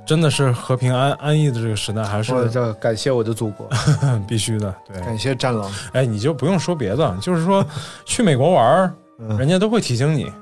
[0.06, 3.68] 真的是和平安安逸的这个时代，还是我这感谢我的祖国，
[4.26, 4.74] 必须的。
[4.86, 5.70] 对，感谢战狼。
[5.92, 7.66] 哎，你就不用说别的，就是说
[8.04, 8.94] 去美国玩
[9.38, 10.32] 人家都会提醒你。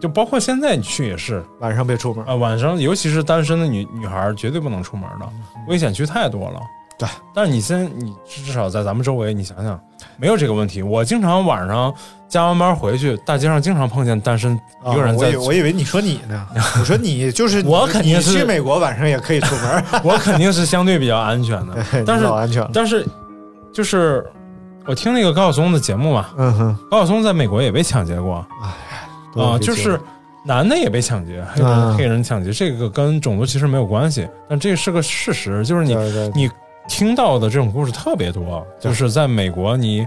[0.00, 5.28] 就包括现在你去也是，晚上别出门啊、晚上尤其是单身的女女孩，绝对不能出门的，
[5.68, 6.60] 危险区太多了。
[6.98, 9.80] 对，但是你现你至少在咱们周围，你想想，
[10.22, 10.82] 没有这个问题。
[10.82, 11.92] 我经常晚上
[12.28, 15.26] 加完班回去，大街上经常碰见单身一个人在。
[15.26, 16.46] 啊我以我以为你说你呢，
[16.78, 21.74] 我说你就是我肯定是去美国晚上也可以出门，我肯定是相对比较安全的，
[22.06, 23.04] 但是安全但是
[23.74, 24.24] 就是
[24.86, 28.46] 我听那个高晓松的节目嘛，嗯哼，高晓松在美国也被抢劫过，
[29.34, 30.00] 啊，就是
[30.44, 35.94] 男的也被抢劫，黑人、啊黑人抢劫，这个跟种族其实没有关系，但这是个事实，就是你
[36.34, 36.50] 你
[36.88, 40.06] 听到的这种故事特别多，就是在美国你。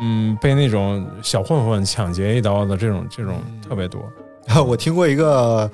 [0.00, 4.00] 嗯，被那种小混混抢劫一刀的这种这种特别多。
[4.64, 5.68] 我听过一个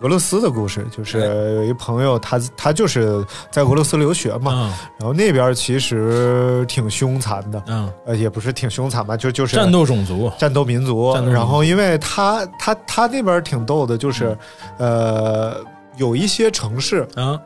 [0.00, 4.60] 俄罗斯的故事，就是有一朋友他他就是在俄罗斯留学嘛，嗯
[5.00, 11.34] 然后那边其实挺凶残的，嗯，呃，也不是挺凶残吧，就就是战斗种族，战斗民族战斗民。
[11.34, 14.38] 族然后因为他他他那边挺逗的，就是、
[14.78, 15.56] 呃
[15.96, 17.36] 有一些城市啊，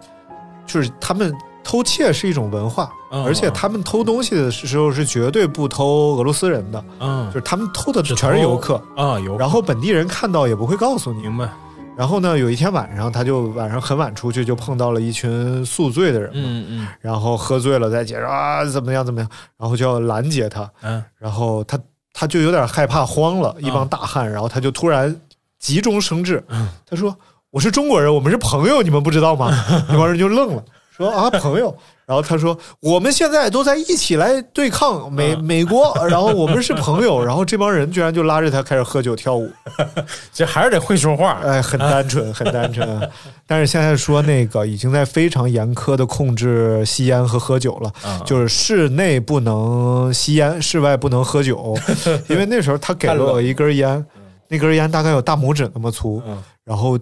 [0.66, 1.34] 就是他们。
[1.68, 7.26] 偷窃是一种文化，嗯而且他们偷东西的时候是绝对不偷俄罗斯人的，嗯。
[7.26, 9.38] 就是他们偷的全是游客，啊，游客。
[9.38, 11.20] 然后本地人看到也不会告诉你。
[11.20, 11.46] 明白，
[11.94, 16.88] 然后呢，有一天晚上，他就晚上很晚出去，就碰到了一群宿醉的人嘛，嗯嗯。
[17.02, 21.04] 然后喝醉了在街上啊怎么样怎么样，然后就要拦截他，嗯。
[21.18, 21.78] 然后他
[22.14, 25.14] 他就有点害怕慌了，一帮大汉，然后他就突然
[25.58, 26.66] 急中生智，嗯。
[26.88, 27.14] 他说
[27.52, 29.50] ：“我是中国人，我们是朋友，你们不知道吗？”
[29.86, 30.64] 那帮人就愣了，
[30.98, 31.74] 说：“啊，朋友。
[32.08, 37.20] ”然后他说：“我们现在都在一起来对抗美美国，然后我们是朋友。
[37.24, 39.50] ”然后这帮人居然就拉着他开始喝酒跳舞，
[40.32, 41.38] 这还是得会说话。
[41.44, 43.10] 哎，很单纯，很单纯。
[43.46, 51.76] 但是现在说那个已经在非常严苛的控制吸烟和喝酒了，啊就是室内不能吸烟，室外不能喝酒。
[52.28, 54.02] 因为那时候他给了我一根烟，
[54.48, 56.98] 那根烟大概有大拇指那么粗，嗯然后。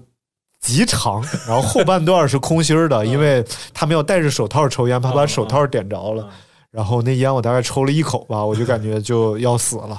[0.61, 6.29] 极长，然后后半段是空心儿的，因为他们要戴着手套抽烟，怕把手套点着了。
[6.73, 9.99] 然后那烟我大概抽了一口吧，我就感觉 就要死了，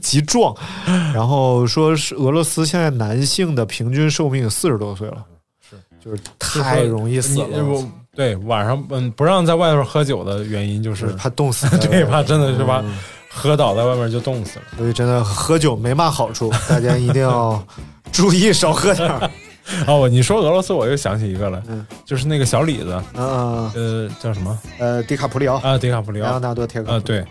[0.00, 0.54] 极壮。
[1.12, 5.24] 然后说是俄罗斯现在男性的平均寿命四十多岁了，
[5.68, 7.84] 是就是太容易死了，
[8.14, 11.66] 对晚上嗯不让在外头喝酒的原因就是怕冻死。
[11.88, 12.96] 对，怕真的是吧嗯
[13.32, 14.64] 喝倒在外面就冻死了。
[14.76, 17.62] 所以真的喝酒没嘛好处， 大家一定要
[18.12, 19.30] 注意少喝点儿。
[19.86, 25.78] 哦，你说俄罗斯，我又想起一个来，嗯就是那个小李子，嗯呃，叫什么呃，迪卡普里奥，啊？
[25.78, 27.24] 迪卡普里奥莱昂纳多·铁克啊，对。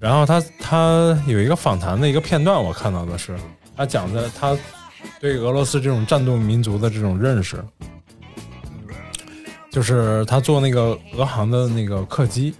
[0.00, 3.36] 然后他他有一个访谈的一个片段，我看到的是
[3.76, 4.56] 他讲的他
[5.20, 7.64] 对俄罗斯这种战斗民族的这种认识，
[9.70, 12.54] 就是他坐那个俄航的那个客机，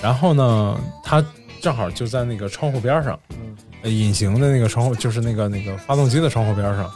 [0.00, 1.24] 然后呢，他
[1.60, 3.56] 正好就在那个窗户边上，嗯。
[3.84, 6.90] 隐形的那个窗户，就是那个那个发动机的窗户边上，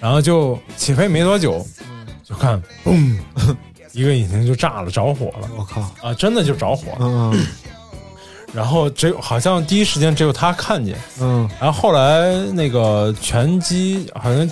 [0.00, 1.64] 然后就起飞没多久，
[2.24, 3.18] 就看嘣，
[3.92, 5.48] 一个引擎就炸了，着火了。
[5.58, 6.98] 我靠，啊，真的就着火了。
[7.00, 7.46] 嗯
[8.54, 14.48] 然后只有好像第一时间只有他看见，嗯，然后后来那个拳击好像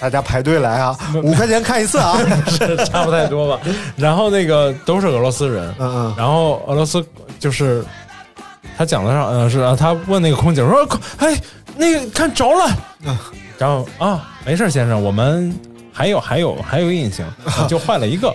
[0.00, 2.16] 大家排队来啊，五块钱看一次啊。
[2.48, 3.62] 是差不太多吧。
[3.96, 6.14] 然后那个都是俄罗斯人，嗯嗯。
[6.16, 7.04] 然后俄罗斯
[7.38, 7.84] 就是
[8.82, 10.84] 他讲的上，呃，是啊，他问那个空姐说，
[11.18, 11.40] 哎，
[11.76, 12.66] 那个看着了，
[13.06, 13.16] 嗯
[13.56, 15.56] 然后啊，没事，先生，我们
[15.92, 18.28] 还有还有还有一个引擎，啊 就坏了一个。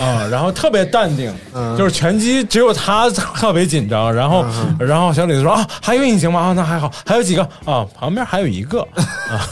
[0.00, 1.76] 啊，然后特别淡定，嗯。
[1.78, 4.44] 就是拳击只有他特别紧张，然后
[4.80, 6.40] 然后小李子说啊，还有隐形吗？
[6.40, 7.42] 啊，那还好，还有几个？
[7.64, 8.80] 啊，旁边还有一个。
[9.30, 9.46] 啊，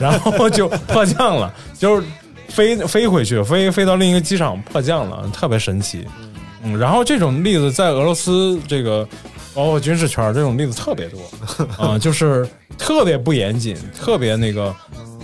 [0.00, 2.06] 然后就迫降了，就是
[2.48, 6.06] 飞飞回去，飞飞到另一个机场迫降了，特别神奇。
[6.62, 9.06] 嗯，然后这种例子在俄罗斯这个
[9.58, 11.20] 包括军事圈这种例子特别多
[11.84, 12.48] 啊、就是
[12.78, 14.72] 特别不严谨，特别那个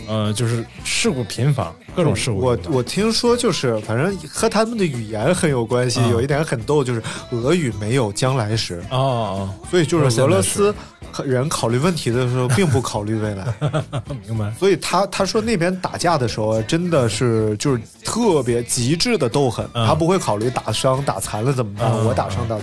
[0.09, 2.59] 呃，就是事故频发，各种事故我。
[2.69, 6.01] 我听说就是，反正和他们的语言很有关系。
[6.01, 10.75] 啊有一点很逗，就是俄语没有将来时，啊哦，所以就是俄罗斯
[11.25, 13.47] 人考虑问题的时候，并不考虑未来。
[14.27, 14.53] 明白。
[14.59, 22.59] 所以他他说那边打架的时候，真的是就是特别极致的斗狠，嗯他不会考虑打伤打残了怎么办，嗯我打伤打，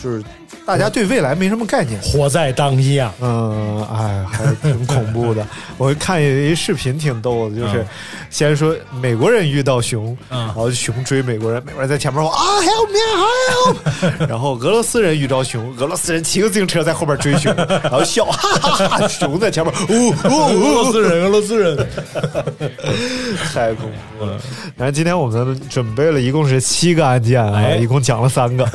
[0.00, 0.22] 就是
[0.66, 2.00] 大家对未来没什么概念。
[2.02, 5.46] 活在当下，嗯，哎，还挺恐怖的。
[5.76, 7.86] 我看有一视频挺逗的，就是嗯
[8.30, 21.78] 先说美国人遇到熊，嗯然后熊追美国人，美国人在前面说啊 help me help， 然后俄罗斯人遇到熊，俄罗斯人骑个自行车在后边追熊，然后笑哈哈熊在前面， 呜呜俄罗斯人，俄罗斯人。
[23.54, 24.38] 太恐怖了。
[24.76, 28.66] 然后今天我们准备了一共是七个案件啊，哎一共讲了三个，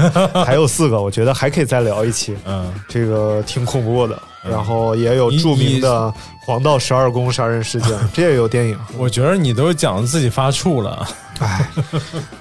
[0.45, 2.35] 还有四个，我觉得还可以再聊一期。
[2.45, 6.13] 嗯，这个挺恐怖的，然后也有著名的
[6.45, 8.77] 黄道十二宫杀人事件， 这也有电影。
[8.97, 11.07] 我觉得你都讲得自己发怵了。
[11.39, 11.67] 哎，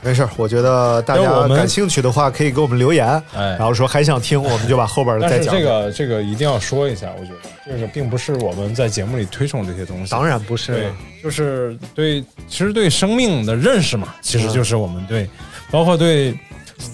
[0.03, 5.55] 没事儿，我觉得大家感兴趣的话，可以给我们留言，哎然后说还想听，我们就把后边的再讲。
[5.55, 10.11] 这个这个一定要说一下，我觉得这个并不是我们在节目里推崇这些东西。
[10.11, 10.93] 当然不是对，
[11.23, 15.29] 就是对，其实对生命的认识嘛，其实就是我们对，
[15.71, 16.39] 包括对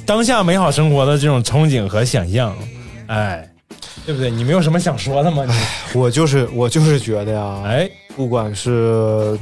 [0.06, 2.54] 当下美好生活的这种憧憬和想象。
[3.06, 3.48] 哎，
[4.04, 4.30] 对不对？
[4.30, 5.44] 你没有什么想说的吗？
[5.46, 9.38] 你我就是我就是觉得呀，哎，不管是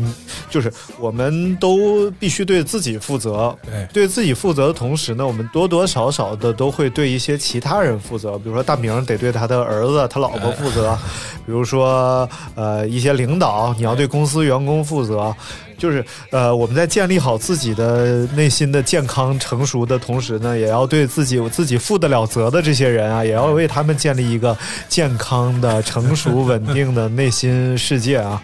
[0.48, 10.96] 就是我们都必须对自己负责，对对自己负责的同时呢，我们多多少少的都会对一些其他人负责，比如说大明得对他的儿子、他老婆负责，
[11.44, 15.34] 比如说呃一些领导，你要对公司员工负责。
[15.78, 24.56] 就是呃，我们在建立好自己的内心的健康成熟的同时呢，也要对自己自己负得了责的这些人啊，也要为他们建立一个
[24.88, 28.40] 健康的、成熟、稳定的内心世界啊。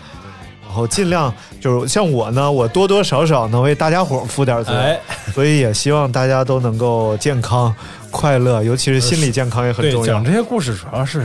[0.64, 4.98] 然后尽量就是像我呢，我多多少少能为大家伙儿负点责，哎
[5.34, 7.74] 所以也希望大家都能够健康、
[8.10, 10.24] 快乐，尤其是心理健康也很，重要讲。
[10.24, 11.20] 这些故事主要是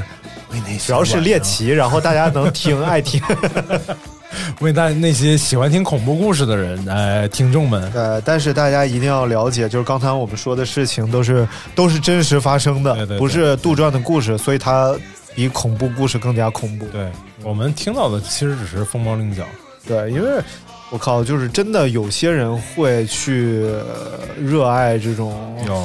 [0.51, 3.21] 为那些主要是猎奇，然后大家能听爱听。
[4.61, 14.95] 为大那些喜欢听恐怖故事的人，哎，听众们，呃，但是大家一定要了解，就是刚才我们说的事情都是都是真实发生的，对对对不是杜撰的故事，所以它
[15.35, 16.85] 比恐怖故事更加恐怖。
[16.87, 17.09] 对
[17.43, 19.43] 我们听到的其实只是凤毛麟角。
[19.87, 20.41] 对，因为
[20.89, 25.33] 我靠，就是真的有些人会去呃热爱这种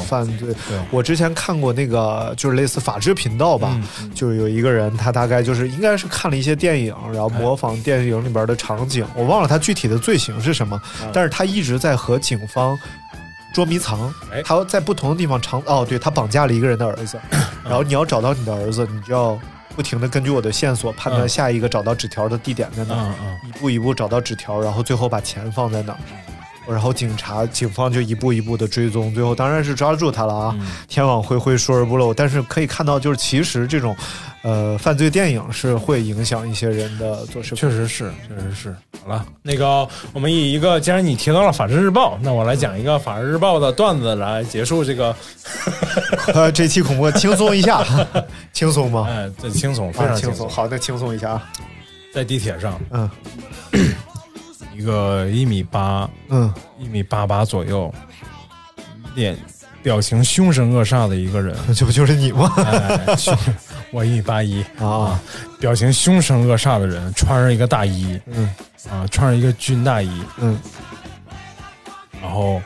[0.06, 0.54] 犯罪。
[0.90, 12.78] 我之前看过那个，就是类似法制频道吧，嗯就是有一个人，他大概就是应该是看了一些电影，然后哎模仿电影里边的场景，我忘了他具体的罪行是什么，嗯但是他一直在和警方。
[13.54, 19.38] 捉迷藏哎，他在不同的地方藏哦，对他绑架了一个人的儿子， 嗯然后你要找到你的儿子，你就要
[19.74, 21.28] 不停的根据我的线索判断嗯。
[21.28, 23.14] 下一个找到纸条的地点在哪
[23.46, 25.98] 一步一步找到纸条，然后最后把钱放在哪儿，
[26.68, 30.56] 然后警察警方就一步一步的追踪，最后当然是抓住他了啊！
[30.60, 32.12] 嗯天网恢恢，疏而不漏。
[32.14, 33.96] 但是可以看到，就是其实这种，
[34.42, 37.54] 呃，犯罪电影是会影响一些人的做事。
[37.54, 38.76] 确实是，确实是。
[39.02, 45.14] 好了，那个我们以一个，既然你提到了《法制日报》，那我来讲一个《法制日报》的段子来结束这个，
[46.32, 47.84] 呃，这期恐怖轻松一下，
[48.52, 49.06] 轻松吗？
[49.08, 50.48] 哎，这轻松，非啊常轻轻松。
[50.48, 51.48] 好，再轻松一下啊。
[52.14, 53.10] 在地铁上，嗯
[54.82, 56.52] 一个一米八、嗯。
[56.80, 57.92] 一米八八左右，
[59.14, 59.36] 脸
[59.80, 62.52] 表情凶神恶煞的一个人， 这不就是你吗？
[62.56, 63.36] 哎，凶，
[63.92, 64.60] 我一米八一。
[64.80, 65.20] 啊，
[65.60, 68.52] 表情凶神恶煞的人，穿着一个大衣，嗯。
[68.90, 70.58] 啊，穿着一个军大衣，嗯。
[72.20, 72.60] 然后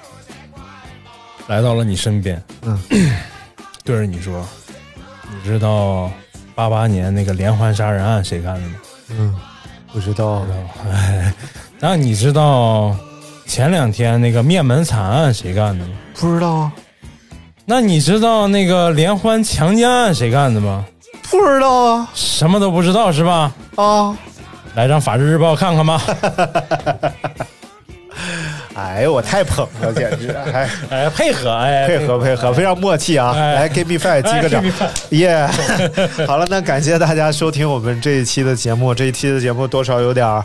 [1.46, 2.82] 来到了你身边，嗯，
[3.84, 4.46] 对着你说
[5.30, 6.10] ：“你知道
[6.54, 8.74] 八八年那个连环杀人案谁干的吗？
[9.10, 9.34] 嗯，
[9.92, 10.46] 不知道。？”
[10.90, 11.32] 哎，
[11.78, 12.96] 那你知道
[13.46, 15.92] 前两天那个灭门惨案谁干的吗？
[16.14, 16.72] 不知道啊，
[17.64, 20.84] 那你知道那个连环强奸案谁干的吗？
[21.30, 23.52] 不知道啊什么都不知道是吧？
[23.76, 24.16] 啊！
[24.74, 26.00] 来张《法制日报》看看吧。
[28.74, 30.28] 哎呦，我太捧了，简直！
[30.52, 33.32] 哎，哎，配合，哎，配合配合，非常默契啊！
[33.34, 34.62] 哎来，give me five，击个掌
[35.10, 35.46] 耶！
[36.26, 38.94] 好了，那感谢大家收听我们这一期的节目。
[38.94, 40.44] 这一期的节目多少有点儿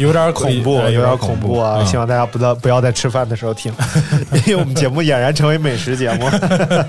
[0.00, 1.76] 有点恐怖，哎有点恐恐怖啊！
[1.80, 3.72] 嗯希望大家不要不要在吃饭的时候听，
[4.46, 6.26] 因为我们节目俨然成为美食节目。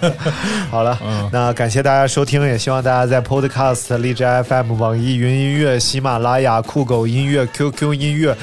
[0.71, 8.35] 好了，嗯那感谢大家收听，也希望大家在 Podcast、荔枝 FM、网易云音乐、喜马拉雅、酷狗音乐、QQ 音乐，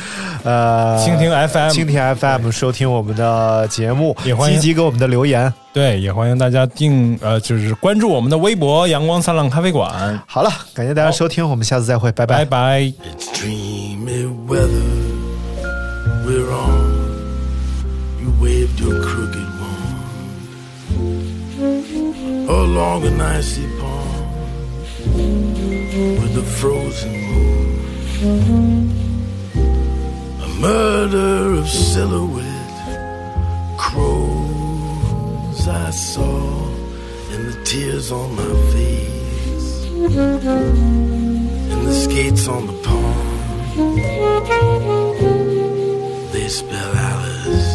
[0.45, 5.53] 呃，蜻蜓 FM 蜻蜓 FM 收听我们的节目，也欢迎积极给我们的留言。
[5.79, 12.81] 对，也欢迎大家订呃，就是关注我们的微博“阳光灿烂咖啡馆好了，感谢大家收听，我们下次再会，拜”，拜拜。
[12.81, 14.66] It's dreamy weather
[16.26, 16.83] we're on.
[18.20, 19.47] You waved your crooked
[21.61, 24.26] wand along an icy pond
[25.14, 27.79] with a frozen moon.
[30.43, 32.49] A murder of silhouette
[35.67, 36.69] I saw
[37.33, 43.29] and the tears on my face and the skates on the pond.
[46.33, 47.75] They spell Alice.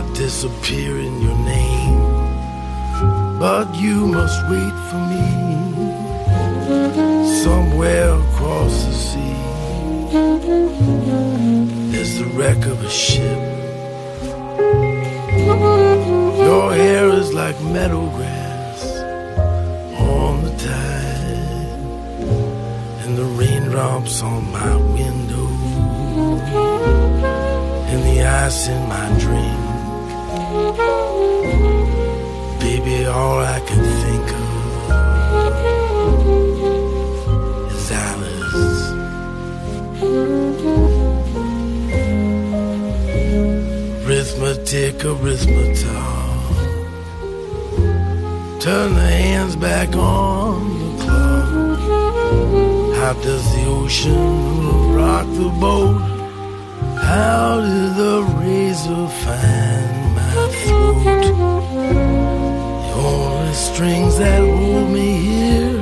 [0.00, 2.00] I disappear in your name,
[3.38, 5.26] but you must wait for me
[7.42, 9.36] somewhere across the sea.
[12.36, 13.38] Wreck of a ship.
[16.46, 18.82] Your hair is like meadow grass
[19.98, 21.70] on the tide,
[23.02, 25.48] and the raindrops on my window,
[27.90, 29.62] and the ice in my drink.
[32.60, 34.45] Baby, all I can think of
[44.46, 45.00] Arithmetic,
[48.60, 51.80] turn the hands back on the clock.
[52.94, 56.00] How does the ocean rock the boat?
[56.96, 60.30] How did the razor find my
[60.62, 61.24] throat?
[62.86, 65.80] The only strings that hold me here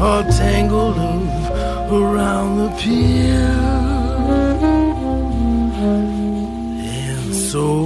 [0.00, 3.50] are tangled up around the pier.
[7.02, 7.79] And so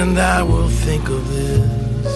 [0.00, 2.14] And I will think of this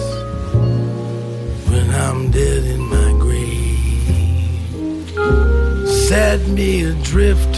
[1.69, 5.09] when I'm dead in my grave.
[6.07, 7.57] Set me adrift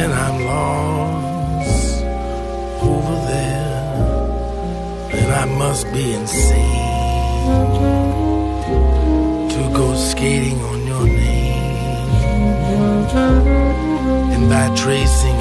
[0.00, 2.02] and I'm lost
[2.82, 3.84] over there.
[5.18, 7.46] And I must be insane
[9.54, 12.08] to go skating on your name.
[14.34, 15.35] And by tracing